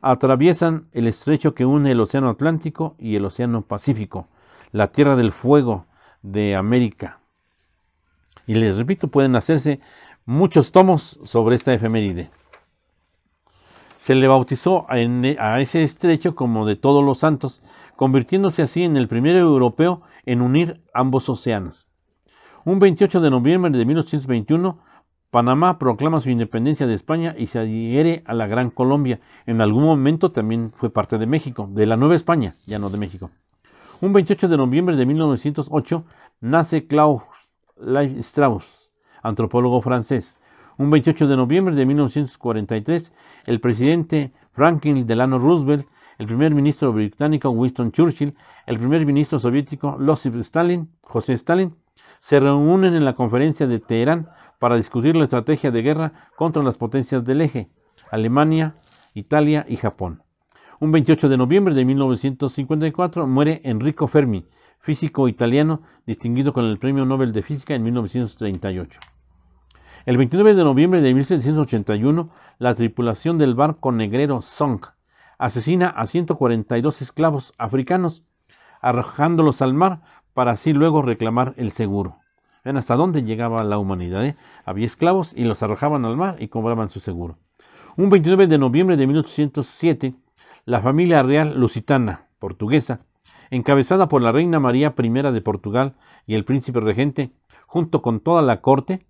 atraviesan 0.00 0.86
el 0.92 1.08
estrecho 1.08 1.54
que 1.54 1.66
une 1.66 1.90
el 1.90 2.00
Océano 2.00 2.30
Atlántico 2.30 2.94
y 3.00 3.16
el 3.16 3.24
Océano 3.24 3.62
Pacífico, 3.62 4.28
la 4.70 4.92
Tierra 4.92 5.16
del 5.16 5.32
Fuego 5.32 5.86
de 6.22 6.54
América. 6.54 7.18
Y 8.46 8.54
les 8.54 8.78
repito, 8.78 9.08
pueden 9.08 9.34
hacerse 9.34 9.80
muchos 10.24 10.70
tomos 10.70 11.18
sobre 11.24 11.56
esta 11.56 11.74
efeméride. 11.74 12.30
Se 13.98 14.14
le 14.14 14.28
bautizó 14.28 14.86
a 14.88 15.60
ese 15.60 15.82
estrecho 15.82 16.36
como 16.36 16.64
de 16.64 16.76
todos 16.76 17.04
los 17.04 17.18
santos, 17.18 17.60
convirtiéndose 17.96 18.62
así 18.62 18.84
en 18.84 18.96
el 18.96 19.08
primer 19.08 19.36
europeo 19.36 20.02
en 20.24 20.42
unir 20.42 20.82
ambos 20.94 21.28
océanos. 21.28 21.88
Un 22.64 22.78
28 22.78 23.20
de 23.20 23.30
noviembre 23.30 23.70
de 23.70 23.84
1821, 23.84 24.78
Panamá 25.30 25.78
proclama 25.78 26.20
su 26.20 26.30
independencia 26.30 26.86
de 26.86 26.94
España 26.94 27.34
y 27.36 27.48
se 27.48 27.58
adhiere 27.58 28.22
a 28.26 28.34
la 28.34 28.46
Gran 28.46 28.70
Colombia. 28.70 29.20
En 29.44 29.60
algún 29.60 29.84
momento 29.84 30.32
también 30.32 30.72
fue 30.74 30.90
parte 30.90 31.18
de 31.18 31.26
México, 31.26 31.68
de 31.70 31.86
la 31.86 31.96
Nueva 31.96 32.14
España, 32.14 32.54
ya 32.66 32.78
no 32.78 32.88
de 32.88 32.98
México. 32.98 33.30
Un 34.00 34.12
28 34.12 34.48
de 34.48 34.56
noviembre 34.56 34.96
de 34.96 35.06
1908 35.06 36.04
nace 36.40 36.86
Klaus 36.86 37.22
Levi 37.78 38.18
Strauss, 38.20 38.92
antropólogo 39.22 39.80
francés. 39.80 40.40
Un 40.78 40.90
28 40.90 41.26
de 41.26 41.36
noviembre 41.36 41.74
de 41.74 41.86
1943, 41.86 43.12
el 43.46 43.60
presidente 43.60 44.32
Franklin 44.52 45.06
Delano 45.06 45.38
Roosevelt, 45.38 45.86
el 46.18 46.26
primer 46.26 46.54
ministro 46.54 46.92
británico 46.92 47.50
Winston 47.50 47.92
Churchill, 47.92 48.34
el 48.66 48.78
primer 48.78 49.04
ministro 49.04 49.38
soviético 49.38 49.98
Joseph 50.04 50.36
Stalin, 50.36 50.88
José 51.02 51.34
Stalin, 51.34 51.74
se 52.20 52.40
reúnen 52.40 52.94
en 52.94 53.04
la 53.04 53.14
conferencia 53.14 53.66
de 53.66 53.78
Teherán 53.78 54.28
para 54.58 54.76
discutir 54.76 55.16
la 55.16 55.24
estrategia 55.24 55.70
de 55.70 55.82
guerra 55.82 56.12
contra 56.36 56.62
las 56.62 56.78
potencias 56.78 57.24
del 57.24 57.42
eje, 57.42 57.68
Alemania, 58.10 58.76
Italia 59.14 59.66
y 59.68 59.76
Japón. 59.76 60.22
Un 60.80 60.92
28 60.92 61.28
de 61.28 61.36
noviembre 61.36 61.74
de 61.74 61.84
1954 61.84 63.26
muere 63.26 63.60
Enrico 63.64 64.08
Fermi, 64.08 64.46
físico 64.78 65.28
italiano 65.28 65.82
distinguido 66.06 66.52
con 66.52 66.64
el 66.64 66.78
Premio 66.78 67.04
Nobel 67.04 67.32
de 67.32 67.42
Física 67.42 67.74
en 67.74 67.82
1938. 67.82 69.00
El 70.04 70.16
29 70.16 70.54
de 70.54 70.64
noviembre 70.64 71.02
de 71.02 71.14
1781, 71.14 72.30
la 72.58 72.74
tripulación 72.74 73.38
del 73.38 73.54
barco 73.54 73.90
negrero 73.90 74.40
Song 74.40 74.80
asesina 75.38 75.88
a 75.88 76.06
142 76.06 77.02
esclavos 77.02 77.52
africanos, 77.58 78.24
arrojándolos 78.80 79.62
al 79.62 79.74
mar 79.74 80.00
para 80.34 80.52
así 80.52 80.72
luego 80.72 81.02
reclamar 81.02 81.54
el 81.56 81.70
seguro. 81.70 82.18
Ven 82.64 82.76
hasta 82.76 82.96
dónde 82.96 83.22
llegaba 83.22 83.62
la 83.64 83.78
humanidad. 83.78 84.24
¿eh? 84.24 84.36
Había 84.64 84.86
esclavos 84.86 85.32
y 85.36 85.44
los 85.44 85.62
arrojaban 85.62 86.04
al 86.04 86.16
mar 86.16 86.36
y 86.40 86.48
cobraban 86.48 86.88
su 86.88 87.00
seguro. 87.00 87.38
Un 87.96 88.10
29 88.10 88.46
de 88.46 88.58
noviembre 88.58 88.96
de 88.96 89.06
1807, 89.06 90.14
la 90.64 90.80
familia 90.80 91.22
real 91.22 91.58
lusitana, 91.58 92.26
portuguesa, 92.38 93.00
encabezada 93.50 94.08
por 94.08 94.20
la 94.20 94.32
reina 94.32 94.60
María 94.60 94.94
I 94.98 95.08
de 95.08 95.40
Portugal 95.40 95.94
y 96.26 96.34
el 96.34 96.44
príncipe 96.44 96.80
regente, 96.80 97.30
junto 97.66 98.02
con 98.02 98.20
toda 98.20 98.42
la 98.42 98.60
corte, 98.60 99.06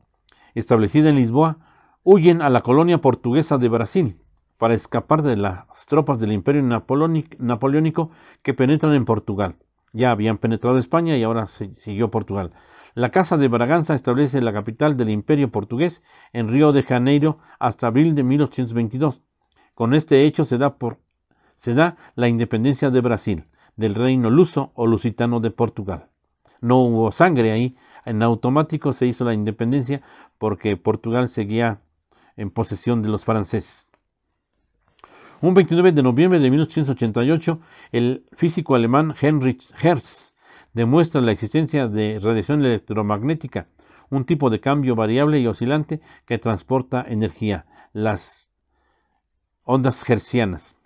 establecida 0.55 1.09
en 1.09 1.17
Lisboa, 1.17 1.59
huyen 2.05 2.43
a 2.43 2.51
la 2.51 2.61
colonia 2.61 2.99
portuguesa 2.99 3.59
de 3.59 3.69
Brasil 3.69 4.17
para 4.59 4.75
escapar 4.75 5.23
de 5.23 5.37
las 5.37 5.87
tropas 5.87 6.19
del 6.19 6.33
imperio 6.33 6.63
napoleónico 6.63 8.11
que 8.43 8.55
penetran 8.55 8.95
en 8.95 9.05
Portugal. 9.05 9.57
Ya 9.93 10.11
habían 10.11 10.39
penetrado 10.39 10.79
España 10.79 11.17
y 11.17 11.23
ahora 11.23 11.47
siguió 11.47 12.11
Portugal. 12.11 12.53
La 12.95 13.11
Casa 13.11 13.37
de 13.37 13.49
Braganza 13.49 13.95
establece 13.95 14.41
la 14.41 14.53
capital 14.53 14.97
del 14.97 15.11
imperio 15.11 15.51
portugués 15.51 16.03
en 16.33 16.49
Río 16.49 16.73
de 16.73 16.83
Janeiro 16.83 17.39
hasta 17.59 17.89
abril 17.89 18.15
de 18.15 18.23
1822. 18.23 19.23
Con 19.75 19.93
este 19.93 20.25
hecho 20.25 20.45
se 20.45 20.57
da, 20.57 20.77
se 21.59 21.75
da 21.75 21.97
la 22.15 22.29
independencia 22.29 22.91
de 22.91 23.03
Brasil, 23.03 23.45
del 23.77 23.95
reino 23.95 24.31
luso 24.31 24.73
o 24.75 24.87
lusitano 24.87 25.41
de 25.41 25.51
Portugal. 25.51 26.07
No 26.63 26.79
hubo 26.79 27.13
sangre 27.13 27.53
ahí, 27.53 27.77
en 28.07 28.23
automático 28.23 28.95
se 28.95 29.07
hizo 29.07 29.25
la 29.25 29.35
independencia 29.35 30.01
porque 30.39 30.77
Portugal 30.77 31.29
seguía 31.29 31.81
en 32.37 32.51
posesión 32.51 33.03
de 33.03 33.09
los 33.09 33.25
franceses. 33.25 33.86
Un 35.47 35.55
29 35.55 35.93
de 35.93 36.03
noviembre 36.03 36.41
de 36.41 36.51
1888, 36.51 37.61
el 37.93 38.25
físico 38.33 38.75
alemán 38.75 39.15
Heinrich 39.21 39.71
Hertz 39.81 40.35
demuestra 40.75 41.21
la 41.21 41.31
existencia 41.31 41.87
de 41.87 42.19
radiación 42.21 42.65
electromagnética, 42.65 43.69
un 44.11 44.25
tipo 44.25 44.51
de 44.51 44.59
cambio 44.59 44.97
variable 44.97 45.39
y 45.39 45.47
oscilante 45.47 46.01
que 46.27 46.39
transporta 46.39 47.07
energía, 47.09 47.65
las 47.93 48.51
ondas 49.63 50.03
hertzianas. 50.11 50.81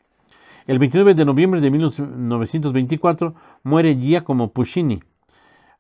El 0.67 0.79
29 0.79 1.15
de 1.15 1.25
noviembre 1.25 1.63
de 1.63 1.71
1924 1.71 3.35
muere 3.63 3.97
Giacomo 3.97 4.53
Puccini. 4.53 5.03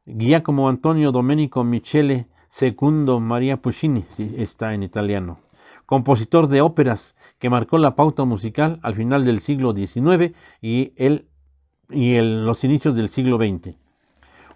Giacomo 0.07 0.71
Antonio 0.71 1.13
Domenico 1.13 1.65
Michele 1.65 2.29
Secundo 2.49 3.21
Maria 3.21 3.59
Puccini, 3.59 4.07
está 4.39 4.73
en 4.73 4.85
italiano, 4.85 5.39
compositor 5.91 6.47
de 6.47 6.61
óperas 6.61 7.17
que 7.41 7.51
marcó 7.51 7.77
la 7.77 7.97
pauta 7.97 8.25
musical 8.25 8.79
al 8.85 8.95
final 8.95 9.25
del 9.25 9.41
siglo 9.41 9.75
XIX 9.75 10.33
y, 10.63 10.93
el, 10.95 11.27
y 11.91 12.17
los 12.21 12.63
inicios 12.63 12.95
del 12.95 13.09
siglo 13.09 13.39
XX. 13.39 13.75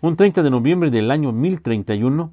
Un 0.00 0.14
30 0.14 0.44
de 0.44 0.50
noviembre 0.50 0.92
del 0.92 1.10
año 1.10 1.32
1031, 1.32 2.32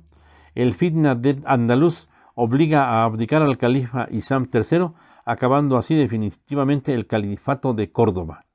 el 0.54 0.76
fitna 0.76 1.16
de 1.16 1.42
Andaluz 1.46 2.10
obliga 2.36 2.90
a 2.90 3.06
abdicar 3.06 3.42
al 3.42 3.58
califa 3.58 4.08
Isam 4.12 4.48
III, 4.54 4.92
acabando 5.26 5.78
así 5.78 5.96
definitivamente 5.96 6.94
el 6.94 7.08
califato 7.08 7.74
de 7.74 7.92
Córdoba. 7.92 8.46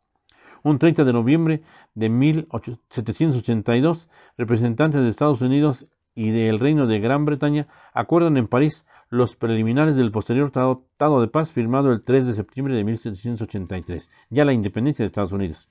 Un 0.62 0.78
30 0.78 1.02
de 1.02 1.12
noviembre 1.12 1.62
de 1.96 2.08
1782, 2.08 4.08
representantes 4.38 5.02
de 5.02 5.08
Estados 5.08 5.40
Unidos 5.40 5.88
y 6.14 6.30
del 6.30 6.60
Reino 6.60 6.86
de 6.86 7.00
Gran 7.00 7.24
Bretaña 7.24 7.66
acuerdan 7.92 8.36
en 8.36 8.46
París 8.46 8.86
los 9.08 9.36
preliminares 9.36 9.96
del 9.96 10.10
posterior 10.10 10.50
Tratado 10.50 11.20
de 11.20 11.28
Paz 11.28 11.52
firmado 11.52 11.92
el 11.92 12.02
3 12.02 12.26
de 12.26 12.32
septiembre 12.32 12.74
de 12.74 12.84
1783, 12.84 14.10
ya 14.30 14.44
la 14.44 14.52
independencia 14.52 15.02
de 15.02 15.06
Estados 15.06 15.32
Unidos. 15.32 15.70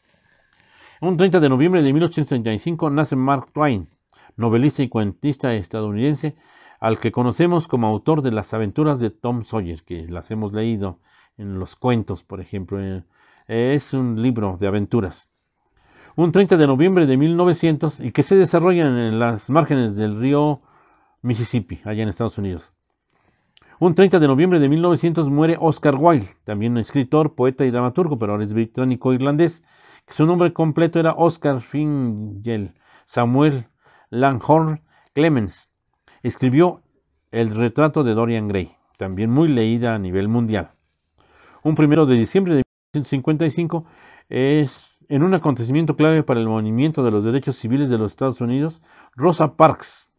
Un 1.01 1.17
30 1.17 1.39
de 1.39 1.49
noviembre 1.49 1.81
de 1.81 1.91
1835 1.91 2.89
nace 2.89 3.15
Mark 3.15 3.51
Twain, 3.51 3.89
novelista 4.37 4.83
y 4.83 4.89
cuentista 4.89 5.53
estadounidense, 5.53 6.35
al 6.79 6.99
que 6.99 7.11
conocemos 7.11 7.67
como 7.67 7.87
autor 7.87 8.21
de 8.21 8.31
las 8.31 8.53
aventuras 8.53 8.99
de 8.99 9.09
Tom 9.09 9.43
Sawyer, 9.43 9.83
que 9.83 10.07
las 10.07 10.31
hemos 10.31 10.53
leído 10.53 10.99
en 11.37 11.59
los 11.59 11.75
cuentos, 11.75 12.23
por 12.23 12.39
ejemplo. 12.41 12.79
Eh, 12.81 13.03
es 13.47 13.93
un 13.93 14.21
libro 14.21 14.57
de 14.59 14.67
aventuras. 14.67 15.31
Un 16.15 16.31
30 16.31 16.57
de 16.57 16.67
noviembre 16.67 17.05
de 17.05 17.17
1900 17.17 17.99
y 17.99 18.11
que 18.11 18.23
se 18.23 18.35
desarrolla 18.35 18.87
en 18.87 19.19
las 19.19 19.49
márgenes 19.49 19.95
del 19.97 20.19
río 20.19 20.61
Mississippi, 21.21 21.81
allá 21.83 22.03
en 22.03 22.09
Estados 22.09 22.37
Unidos. 22.37 22.74
Un 23.77 23.93
30 23.93 24.19
de 24.19 24.27
noviembre 24.27 24.61
de 24.61 24.69
1900 24.69 25.29
muere 25.29 25.57
Oscar 25.59 25.95
Wilde, 25.99 26.29
también 26.45 26.77
escritor, 26.77 27.35
poeta 27.35 27.65
y 27.65 27.71
dramaturgo, 27.71 28.17
pero 28.17 28.31
ahora 28.31 28.45
es 28.45 28.53
británico-irlandés, 28.53 29.65
su 30.07 30.25
nombre 30.25 30.53
completo 30.53 30.97
era 30.97 31.13
Oscar 31.13 31.59
Fingel 31.59 32.73
Samuel 33.05 33.67
Langhorne 34.09 34.81
Clemens. 35.13 35.73
Escribió 36.23 36.83
El 37.31 37.53
retrato 37.53 38.05
de 38.05 38.13
Dorian 38.13 38.47
Gray, 38.47 38.71
también 38.97 39.29
muy 39.29 39.49
leída 39.49 39.93
a 39.93 39.99
nivel 39.99 40.29
mundial. 40.29 40.71
Un 41.61 41.75
primero 41.75 42.05
de 42.05 42.15
diciembre 42.15 42.53
de 42.53 42.63
1955 42.93 43.85
es 44.29 44.97
en 45.09 45.21
un 45.21 45.33
acontecimiento 45.33 45.97
clave 45.97 46.23
para 46.23 46.39
el 46.39 46.47
movimiento 46.47 47.03
de 47.03 47.11
los 47.11 47.25
derechos 47.25 47.57
civiles 47.57 47.89
de 47.89 47.97
los 47.97 48.13
Estados 48.13 48.39
Unidos, 48.39 48.81
Rosa 49.17 49.57
Parks 49.57 50.14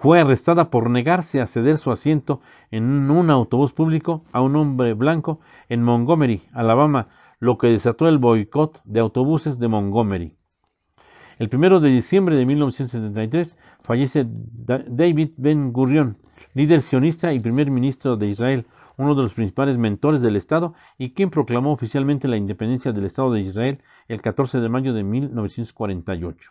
fue 0.00 0.20
arrestada 0.20 0.70
por 0.70 0.90
negarse 0.90 1.40
a 1.40 1.46
ceder 1.46 1.78
su 1.78 1.90
asiento 1.90 2.40
en 2.70 3.10
un 3.10 3.30
autobús 3.30 3.72
público 3.72 4.24
a 4.32 4.42
un 4.42 4.56
hombre 4.56 4.94
blanco 4.94 5.40
en 5.68 5.82
Montgomery, 5.82 6.42
Alabama, 6.52 7.08
lo 7.40 7.58
que 7.58 7.68
desató 7.68 8.08
el 8.08 8.18
boicot 8.18 8.80
de 8.84 9.00
autobuses 9.00 9.58
de 9.58 9.68
Montgomery. 9.68 10.34
El 11.38 11.50
1 11.52 11.80
de 11.80 11.90
diciembre 11.90 12.36
de 12.36 12.46
1973 12.46 13.56
fallece 13.82 14.26
David 14.26 15.30
Ben 15.36 15.72
Gurion, 15.72 16.16
líder 16.54 16.80
sionista 16.80 17.32
y 17.32 17.40
primer 17.40 17.70
ministro 17.70 18.16
de 18.16 18.28
Israel, 18.28 18.66
uno 18.96 19.14
de 19.14 19.22
los 19.22 19.34
principales 19.34 19.76
mentores 19.76 20.22
del 20.22 20.36
Estado 20.36 20.74
y 20.96 21.10
quien 21.10 21.28
proclamó 21.28 21.72
oficialmente 21.72 22.28
la 22.28 22.38
independencia 22.38 22.92
del 22.92 23.04
Estado 23.04 23.32
de 23.32 23.40
Israel 23.40 23.82
el 24.08 24.22
14 24.22 24.60
de 24.60 24.68
mayo 24.70 24.94
de 24.94 25.02
1948. 25.02 26.50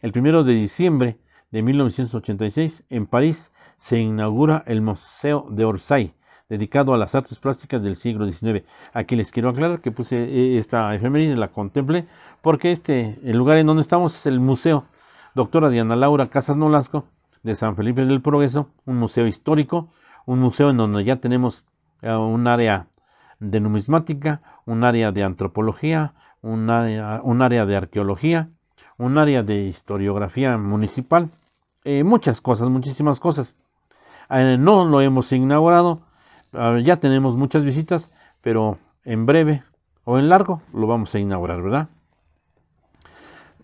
El 0.00 0.12
1 0.16 0.44
de 0.44 0.54
diciembre 0.54 1.18
de 1.52 1.62
1986, 1.62 2.84
en 2.90 3.06
París, 3.06 3.52
se 3.78 3.98
inaugura 3.98 4.64
el 4.66 4.80
Museo 4.80 5.46
de 5.50 5.64
Orsay, 5.64 6.14
dedicado 6.48 6.94
a 6.94 6.98
las 6.98 7.14
artes 7.14 7.38
plásticas 7.38 7.82
del 7.82 7.96
siglo 7.96 8.30
XIX. 8.30 8.64
Aquí 8.92 9.16
les 9.16 9.30
quiero 9.30 9.50
aclarar 9.50 9.80
que 9.80 9.92
puse 9.92 10.16
eh, 10.16 10.58
esta 10.58 10.94
efeméride, 10.94 11.36
la 11.36 11.48
contemplé, 11.48 12.06
porque 12.40 12.72
este, 12.72 13.18
el 13.22 13.36
lugar 13.36 13.58
en 13.58 13.66
donde 13.66 13.82
estamos 13.82 14.16
es 14.16 14.26
el 14.26 14.40
Museo 14.40 14.84
Doctora 15.34 15.68
Diana 15.68 15.94
Laura 15.94 16.28
Casas 16.28 16.56
Nolasco, 16.56 17.04
de 17.42 17.54
San 17.54 17.76
Felipe 17.76 18.04
del 18.04 18.22
Progreso, 18.22 18.68
un 18.86 18.98
museo 18.98 19.26
histórico, 19.26 19.88
un 20.26 20.40
museo 20.40 20.70
en 20.70 20.76
donde 20.76 21.04
ya 21.04 21.16
tenemos 21.16 21.66
eh, 22.00 22.12
un 22.12 22.46
área 22.46 22.86
de 23.40 23.60
numismática, 23.60 24.40
un 24.64 24.84
área 24.84 25.10
de 25.10 25.22
antropología, 25.22 26.14
un 26.40 26.70
área, 26.70 27.20
un 27.22 27.42
área 27.42 27.66
de 27.66 27.76
arqueología, 27.76 28.48
un 28.96 29.18
área 29.18 29.42
de 29.42 29.64
historiografía 29.64 30.56
municipal, 30.56 31.30
eh, 31.84 32.04
muchas 32.04 32.40
cosas, 32.40 32.68
muchísimas 32.68 33.20
cosas. 33.20 33.56
Eh, 34.30 34.56
no 34.58 34.84
lo 34.84 35.00
hemos 35.00 35.32
inaugurado, 35.32 36.02
ah, 36.52 36.78
ya 36.82 36.98
tenemos 36.98 37.36
muchas 37.36 37.64
visitas, 37.64 38.10
pero 38.40 38.78
en 39.04 39.26
breve 39.26 39.62
o 40.04 40.18
en 40.18 40.28
largo 40.28 40.62
lo 40.72 40.86
vamos 40.86 41.14
a 41.14 41.18
inaugurar, 41.18 41.62
¿verdad? 41.62 41.88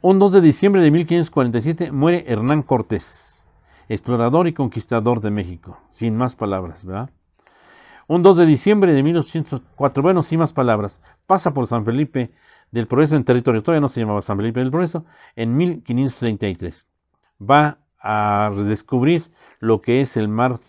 Un 0.01 0.19
2 0.19 0.33
de 0.33 0.41
diciembre 0.41 0.83
de 0.83 0.91
1547 0.91 1.91
muere 1.91 2.25
Hernán 2.29 2.63
Cortés, 2.63 3.49
explorador 3.89 4.47
y 4.47 4.53
conquistador 4.53 5.21
de 5.21 5.31
México, 5.31 5.79
sin 5.91 6.17
más 6.17 6.37
palabras, 6.37 6.85
¿verdad? 6.85 7.11
Un 8.07 8.23
2 8.23 8.37
de 8.37 8.47
diciembre 8.47 8.93
de 8.93 9.03
1804, 9.03 10.03
bueno, 10.03 10.23
sin 10.23 10.39
más 10.39 10.53
palabras, 10.53 11.03
pasa 11.27 11.53
por 11.53 11.67
San 11.67 11.85
Felipe 11.85 12.31
del 12.71 12.87
Progreso 12.87 13.17
en 13.17 13.25
territorio, 13.25 13.63
todavía 13.63 13.81
no 13.81 13.89
se 13.89 14.01
llamaba 14.01 14.23
San 14.23 14.37
Felipe 14.37 14.61
del 14.61 14.71
Progreso, 14.71 15.05
en 15.37 15.57
1533. 15.57 16.89
Va 17.41 17.79
a 18.01 18.51
redescubrir 18.55 19.25
lo 19.61 19.81
que 19.81 20.01
es 20.01 20.17
el 20.17 20.29
mar, 20.29 20.61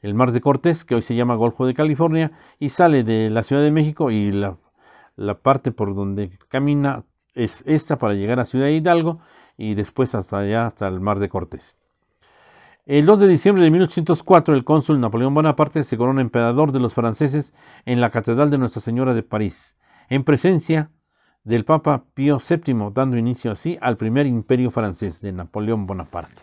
el 0.00 0.14
mar 0.14 0.32
de 0.32 0.40
Cortés, 0.40 0.84
que 0.84 0.94
hoy 0.94 1.02
se 1.02 1.14
llama 1.14 1.34
Golfo 1.34 1.66
de 1.66 1.74
California, 1.74 2.32
y 2.58 2.70
sale 2.70 3.04
de 3.04 3.30
la 3.30 3.42
Ciudad 3.42 3.62
de 3.62 3.70
México 3.70 4.10
y 4.10 4.32
la, 4.32 4.56
la 5.16 5.34
parte 5.34 5.72
por 5.72 5.94
donde 5.94 6.30
camina 6.48 7.04
es 7.34 7.62
esta 7.66 7.96
para 7.96 8.14
llegar 8.14 8.40
a 8.40 8.44
Ciudad 8.44 8.68
Hidalgo 8.68 9.20
y 9.56 9.74
después 9.74 10.14
hasta 10.14 10.38
allá, 10.38 10.66
hasta 10.66 10.88
el 10.88 11.00
mar 11.00 11.18
de 11.18 11.28
Cortés. 11.28 11.78
El 12.86 13.04
2 13.04 13.18
de 13.20 13.28
diciembre 13.28 13.64
de 13.64 13.70
1804, 13.72 14.54
el 14.54 14.62
cónsul 14.62 15.00
Napoleón 15.00 15.34
Bonaparte 15.34 15.82
se 15.82 15.96
corona 15.96 16.20
emperador 16.20 16.70
de 16.70 16.78
los 16.78 16.94
franceses 16.94 17.52
en 17.84 18.00
la 18.00 18.10
Catedral 18.10 18.48
de 18.48 18.58
Nuestra 18.58 18.80
Señora 18.80 19.12
de 19.12 19.24
París, 19.24 19.76
en 20.08 20.22
presencia 20.22 20.90
del 21.42 21.64
Papa 21.64 22.04
Pío 22.14 22.38
VII, 22.38 22.90
dando 22.94 23.16
inicio 23.16 23.50
así 23.50 23.76
al 23.80 23.96
primer 23.96 24.26
imperio 24.26 24.70
francés 24.70 25.20
de 25.20 25.32
Napoleón 25.32 25.86
Bonaparte. 25.86 26.42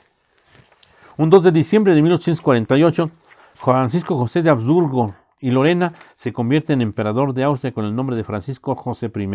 Un 1.16 1.30
2 1.30 1.44
de 1.44 1.52
diciembre 1.52 1.94
de 1.94 2.02
1848, 2.02 3.12
Francisco 3.54 4.18
José 4.18 4.42
de 4.42 4.50
Habsburgo 4.50 5.14
y 5.40 5.52
Lorena 5.52 5.94
se 6.16 6.34
convierte 6.34 6.74
en 6.74 6.82
emperador 6.82 7.36
de 7.36 7.44
Austria 7.44 7.72
con 7.72 7.86
el 7.86 7.96
nombre 7.96 8.16
de 8.16 8.24
Francisco 8.24 8.76
José 8.76 9.12
I. 9.16 9.28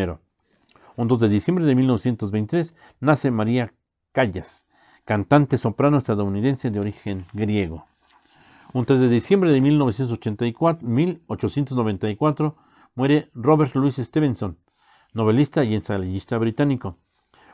Un 0.96 1.06
2 1.06 1.20
de 1.20 1.28
diciembre 1.28 1.64
de 1.64 1.76
1923 1.76 2.74
nace 2.98 3.30
María 3.30 3.72
Callas, 4.10 4.66
cantante 5.04 5.56
soprano 5.56 5.98
estadounidense 5.98 6.72
de 6.72 6.80
origen 6.80 7.26
griego. 7.32 7.86
Un 8.72 8.84
3 8.84 8.98
de 8.98 9.08
diciembre 9.08 9.52
de 9.52 9.60
1984, 9.60 10.84
1894 10.84 12.56
muere 12.96 13.30
Robert 13.34 13.76
Louis 13.76 13.94
Stevenson, 13.94 14.58
novelista 15.14 15.62
y 15.62 15.76
ensayista 15.76 16.38
británico. 16.38 16.96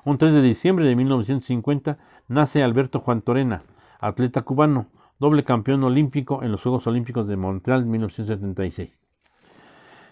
Un 0.02 0.16
3 0.16 0.32
de 0.32 0.40
diciembre 0.40 0.86
de 0.86 0.96
1950 0.96 1.98
nace 2.28 2.62
Alberto 2.62 3.00
Juan 3.00 3.20
Torena, 3.20 3.64
atleta 4.06 4.42
cubano, 4.42 4.86
doble 5.18 5.44
campeón 5.44 5.84
olímpico 5.84 6.42
en 6.42 6.52
los 6.52 6.62
Juegos 6.62 6.86
Olímpicos 6.86 7.28
de 7.28 7.36
Montreal 7.36 7.86
1976. 7.86 9.00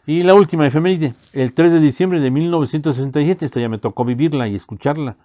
Y 0.07 0.22
la 0.22 0.34
última 0.34 0.66
efeméride, 0.66 1.14
el 1.32 1.53
3 1.53 1.72
de 1.72 1.80
diciembre 1.80 2.20
de 2.20 2.30
1967, 2.30 3.45
esta 3.45 3.61
ya 3.61 3.68
me 3.68 3.78
tocó 3.78 4.05
vivirla 4.05 4.49
y 4.49 4.55
escucharla, 4.55 5.16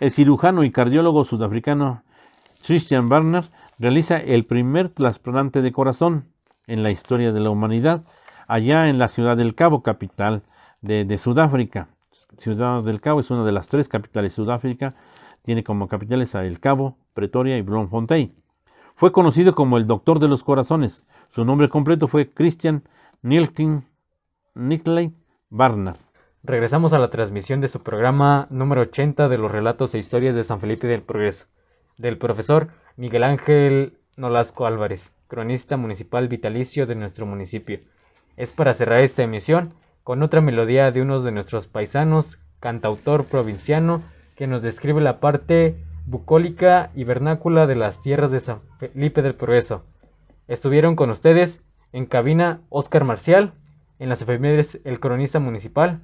el 0.00 0.10
cirujano 0.10 0.64
y 0.64 0.70
cardiólogo 0.70 1.24
sudafricano 1.24 2.02
Christian 2.64 3.08
Barner 3.08 3.44
realiza 3.78 4.16
el 4.18 4.44
primer 4.44 4.88
trasplante 4.90 5.62
de 5.62 5.72
corazón 5.72 6.26
en 6.66 6.82
la 6.82 6.90
historia 6.90 7.32
de 7.32 7.40
la 7.40 7.50
humanidad 7.50 8.04
allá 8.46 8.88
en 8.88 8.98
la 8.98 9.08
ciudad 9.08 9.36
del 9.36 9.54
Cabo, 9.54 9.82
capital 9.82 10.42
de, 10.80 11.18
Sudáfrica. 11.18 11.88
Ciudad 12.36 12.82
del 12.82 13.00
Cabo 13.00 13.20
es 13.20 13.30
una 13.30 13.44
de 13.44 13.52
las 13.52 13.68
tres 13.68 13.88
capitales 13.88 14.32
de 14.32 14.36
Sudáfrica. 14.36 14.94
Tiene 15.42 15.64
como 15.64 15.88
capitales 15.88 16.34
a 16.34 16.44
El 16.44 16.60
Cabo, 16.60 16.96
Pretoria 17.18 17.58
y 17.58 17.62
Bloemfontein. 17.62 18.32
Fue 18.94 19.10
conocido 19.10 19.56
como 19.56 19.76
el 19.76 19.88
Doctor 19.88 20.20
de 20.20 20.28
los 20.28 20.44
Corazones. 20.44 21.04
Su 21.30 21.44
nombre 21.44 21.68
completo 21.68 22.06
fue 22.06 22.30
Christian 22.30 22.84
Nielkin 23.22 23.82
Nickley 24.54 25.12
Barnard. 25.50 25.98
Regresamos 26.44 26.92
a 26.92 27.00
la 27.00 27.10
transmisión 27.10 27.60
de 27.60 27.66
su 27.66 27.82
programa 27.82 28.46
número 28.50 28.82
80 28.82 29.28
de 29.28 29.36
los 29.36 29.50
relatos 29.50 29.92
e 29.96 29.98
historias 29.98 30.36
de 30.36 30.44
San 30.44 30.60
Felipe 30.60 30.86
del 30.86 31.02
Progreso, 31.02 31.46
del 31.96 32.18
profesor 32.18 32.68
Miguel 32.96 33.24
Ángel 33.24 33.98
Nolasco 34.16 34.66
Álvarez, 34.66 35.12
cronista 35.26 35.76
municipal 35.76 36.28
vitalicio 36.28 36.86
de 36.86 36.94
nuestro 36.94 37.26
municipio. 37.26 37.80
Es 38.36 38.52
para 38.52 38.74
cerrar 38.74 39.00
esta 39.00 39.24
emisión 39.24 39.74
con 40.04 40.22
otra 40.22 40.40
melodía 40.40 40.92
de 40.92 41.02
uno 41.02 41.20
de 41.20 41.32
nuestros 41.32 41.66
paisanos, 41.66 42.38
cantautor 42.60 43.24
provinciano, 43.24 44.04
que 44.36 44.46
nos 44.46 44.62
describe 44.62 45.00
la 45.00 45.18
parte 45.18 45.84
bucólica 46.08 46.90
y 46.94 47.04
vernácula 47.04 47.66
de 47.66 47.76
las 47.76 48.00
tierras 48.00 48.30
de 48.30 48.40
San 48.40 48.60
Felipe 48.78 49.22
del 49.22 49.34
Progreso. 49.34 49.84
Estuvieron 50.46 50.96
con 50.96 51.10
ustedes 51.10 51.62
en 51.92 52.06
cabina 52.06 52.60
Oscar 52.70 53.04
Marcial, 53.04 53.52
en 53.98 54.08
las 54.08 54.22
efemérides 54.22 54.80
el 54.84 55.00
cronista 55.00 55.38
municipal, 55.38 56.00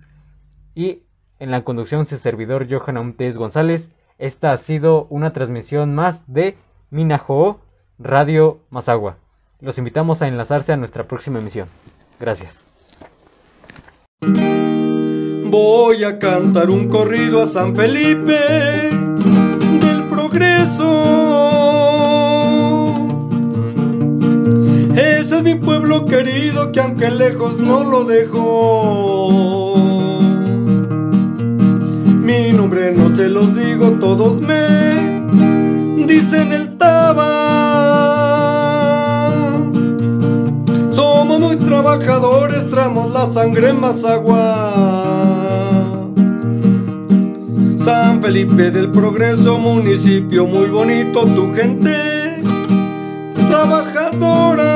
y 0.74 1.02
en 1.38 1.50
la 1.50 1.64
conducción 1.64 2.06
su 2.06 2.16
servidor 2.16 2.66
Johan 2.70 2.96
Aumtes 2.96 3.38
González. 3.38 3.90
Esta 4.18 4.52
ha 4.52 4.56
sido 4.56 5.06
una 5.10 5.32
transmisión 5.32 5.94
más 5.94 6.30
de 6.32 6.56
Minajo 6.90 7.60
Radio 7.98 8.60
Mazagua. 8.70 9.16
Los 9.60 9.78
invitamos 9.78 10.20
a 10.20 10.28
enlazarse 10.28 10.72
a 10.72 10.76
nuestra 10.76 11.04
próxima 11.04 11.38
emisión. 11.38 11.68
Gracias. 12.20 12.66
Voy 15.50 16.04
a 16.04 16.18
cantar 16.18 16.70
un 16.70 16.88
corrido 16.88 17.42
a 17.42 17.46
San 17.46 17.74
Felipe 17.74 19.03
Ese 24.96 25.36
es 25.36 25.42
mi 25.42 25.54
pueblo 25.54 26.06
querido 26.06 26.72
que 26.72 26.80
aunque 26.80 27.10
lejos 27.10 27.58
no 27.58 27.84
lo 27.84 28.04
dejo 28.04 29.74
mi 32.24 32.52
nombre 32.52 32.90
no 32.90 33.14
se 33.14 33.28
los 33.28 33.54
digo, 33.54 33.92
todos 34.00 34.40
me 34.40 36.06
dicen 36.06 36.52
el 36.52 36.78
Taba. 36.78 37.30
Somos 40.90 41.38
muy 41.38 41.56
trabajadores, 41.56 42.66
tramos 42.70 43.12
la 43.12 43.26
sangre 43.26 43.74
más 43.74 44.04
agua. 44.04 45.43
San 47.84 48.22
Felipe 48.22 48.70
del 48.70 48.90
Progreso, 48.90 49.58
municipio 49.58 50.46
muy 50.46 50.68
bonito, 50.68 51.26
tu 51.26 51.52
gente 51.54 52.40
trabajadora. 53.46 54.72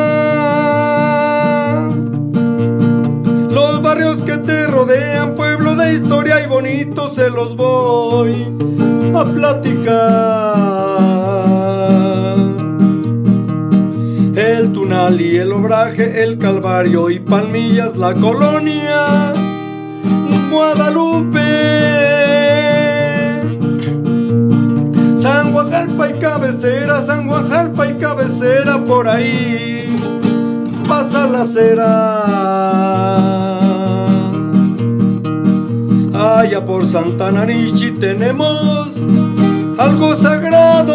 Los 3.50 3.80
barrios 3.80 4.22
que 4.24 4.36
te 4.36 4.66
rodean, 4.66 5.34
pueblo 5.36 5.74
de 5.74 5.94
historia 5.94 6.44
y 6.44 6.46
bonito, 6.48 7.08
se 7.08 7.30
los 7.30 7.56
voy 7.56 8.44
a 9.16 9.24
platicar. 9.24 9.86
El 14.34 14.70
Tunal 14.74 15.18
y 15.18 15.38
el 15.38 15.50
Obraje, 15.52 16.24
el 16.24 16.36
Calvario 16.36 17.08
y 17.08 17.20
Palmillas, 17.20 17.96
la 17.96 18.12
colonia 18.12 19.32
Guadalupe. 20.50 22.27
San 25.18 25.52
Guajalpa 25.52 26.10
y 26.10 26.14
cabecera, 26.14 27.02
San 27.02 27.26
Guajalpa 27.26 27.88
y 27.88 27.94
cabecera, 27.94 28.84
por 28.84 29.08
ahí 29.08 29.96
pasa 30.88 31.26
la 31.26 31.44
cera. 31.44 32.24
Allá 36.14 36.64
por 36.64 36.86
Santa 36.86 37.32
Narichi 37.32 37.90
tenemos 37.92 38.90
algo 39.76 40.14
sagrado. 40.14 40.94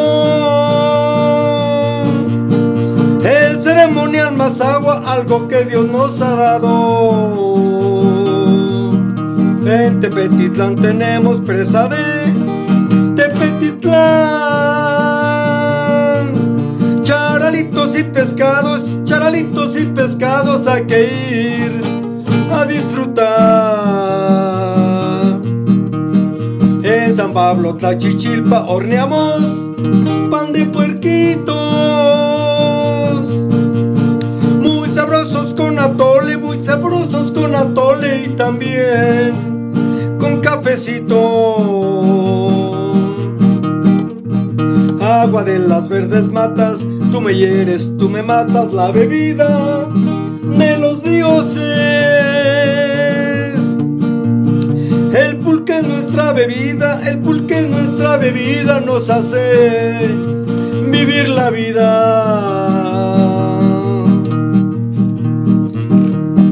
El 3.26 3.59
ceremonial 3.59 4.38
más 4.38 4.61
agua, 4.61 5.03
algo 5.05 5.49
que 5.49 5.65
Dios 5.65 5.86
nos 5.89 6.21
ha 6.21 6.36
dado. 6.36 7.43
En 9.65 9.99
Tepetitlán 9.99 10.76
tenemos 10.76 11.41
presa 11.41 11.88
de 11.88 12.42
pescados, 18.24 18.82
charalitos 19.03 19.78
y 19.78 19.86
pescados 19.88 20.65
hay 20.65 20.86
que 20.86 21.03
ir 21.03 21.82
a 22.53 22.65
disfrutar. 22.65 23.24
San 27.17 27.34
Pablo, 27.34 27.76
Tlachichilpa, 27.76 28.65
horneamos 28.69 29.43
pan 30.32 30.53
de 30.53 30.65
puerquito. 30.65 31.53
cafecitos. 33.03 33.28
Muy 34.61 34.89
sabrosos 34.89 35.53
con 35.53 35.78
atole, 35.78 36.38
muy 36.38 36.61
sabrosos 36.61 37.32
con 37.32 37.53
atole 37.55 38.24
y 38.24 38.30
también 38.30 40.17
con 40.17 40.39
cafecito. 40.39 41.19
Agua 45.01 45.43
de 45.43 45.59
las 45.59 45.88
verdes 45.89 46.32
matas, 46.32 46.86
tú 47.14 47.22
me 47.22 47.36
hieres, 47.36 47.88
tú 47.99 48.09
me 48.09 48.24
matas 48.24 48.74
la 48.74 48.89
bebida 48.89 49.88
de 50.57 50.78
los 50.80 51.03
dioses. 51.03 51.61
El 55.14 55.38
pulque 55.38 55.78
es 55.78 55.84
nuestra 55.84 56.34
bebida, 56.34 57.07
el 57.07 57.20
pulque 57.20 57.59
es 57.59 57.70
nuestra 57.70 58.18
bebida, 58.18 58.80
nos 58.80 59.11
hace 59.11 60.07
vivir 60.89 61.30
la 61.30 61.51
vida. 61.51 62.39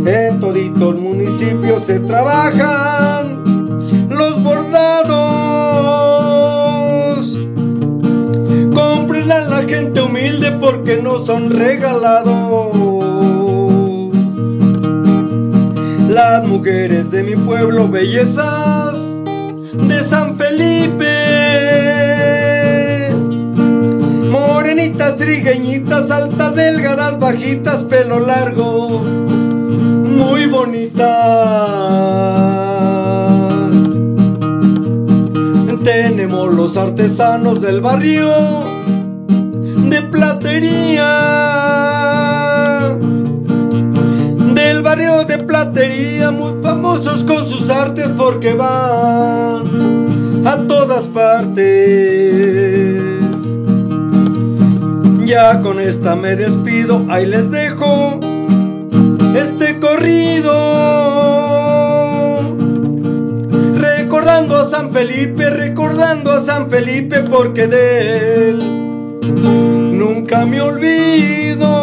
En 0.06 0.40
todito 0.40 0.92
el 0.92 0.98
municipio 0.98 1.82
se 1.84 2.02
trabajan 2.02 2.81
son 11.32 11.50
regalados. 11.50 12.76
Las 16.10 16.46
mujeres 16.46 17.10
de 17.10 17.24
mi 17.24 17.38
pueblo, 17.38 17.88
bellezas 17.88 19.00
de 19.72 20.04
San 20.04 20.36
Felipe. 20.36 21.06
Morenitas, 24.30 25.16
trigueñitas, 25.16 26.12
altas, 26.12 26.54
delgadas, 26.56 27.18
bajitas, 27.18 27.84
pelo 27.86 28.20
largo, 28.20 29.00
muy 29.00 30.48
bonitas. 30.48 31.08
Tenemos 35.82 36.54
los 36.54 36.76
artesanos 36.76 37.62
del 37.62 37.80
barrio 37.80 38.71
Del 44.54 44.82
barrio 44.84 45.24
de 45.24 45.38
platería, 45.38 46.30
muy 46.30 46.62
famosos 46.62 47.24
con 47.24 47.48
sus 47.48 47.70
artes 47.70 48.10
porque 48.18 48.54
van 48.54 49.64
a 50.46 50.58
todas 50.68 51.08
partes. 51.08 53.02
Ya 55.24 55.62
con 55.62 55.80
esta 55.80 56.18
me 56.18 56.36
despido, 56.36 57.06
ahí 57.10 57.28
les 57.28 57.50
dejo 57.50 58.20
este 59.34 59.80
corrido. 59.80 60.52
Recordando 63.76 64.58
a 64.58 64.70
San 64.70 64.92
Felipe, 64.92 65.50
recordando 65.50 66.34
a 66.34 66.42
San 66.42 66.70
Felipe 66.70 67.22
porque 67.22 67.68
de 67.68 68.50
él 68.50 68.82
nunca 70.02 70.48
me 70.48 70.60
olvido. 70.60 71.81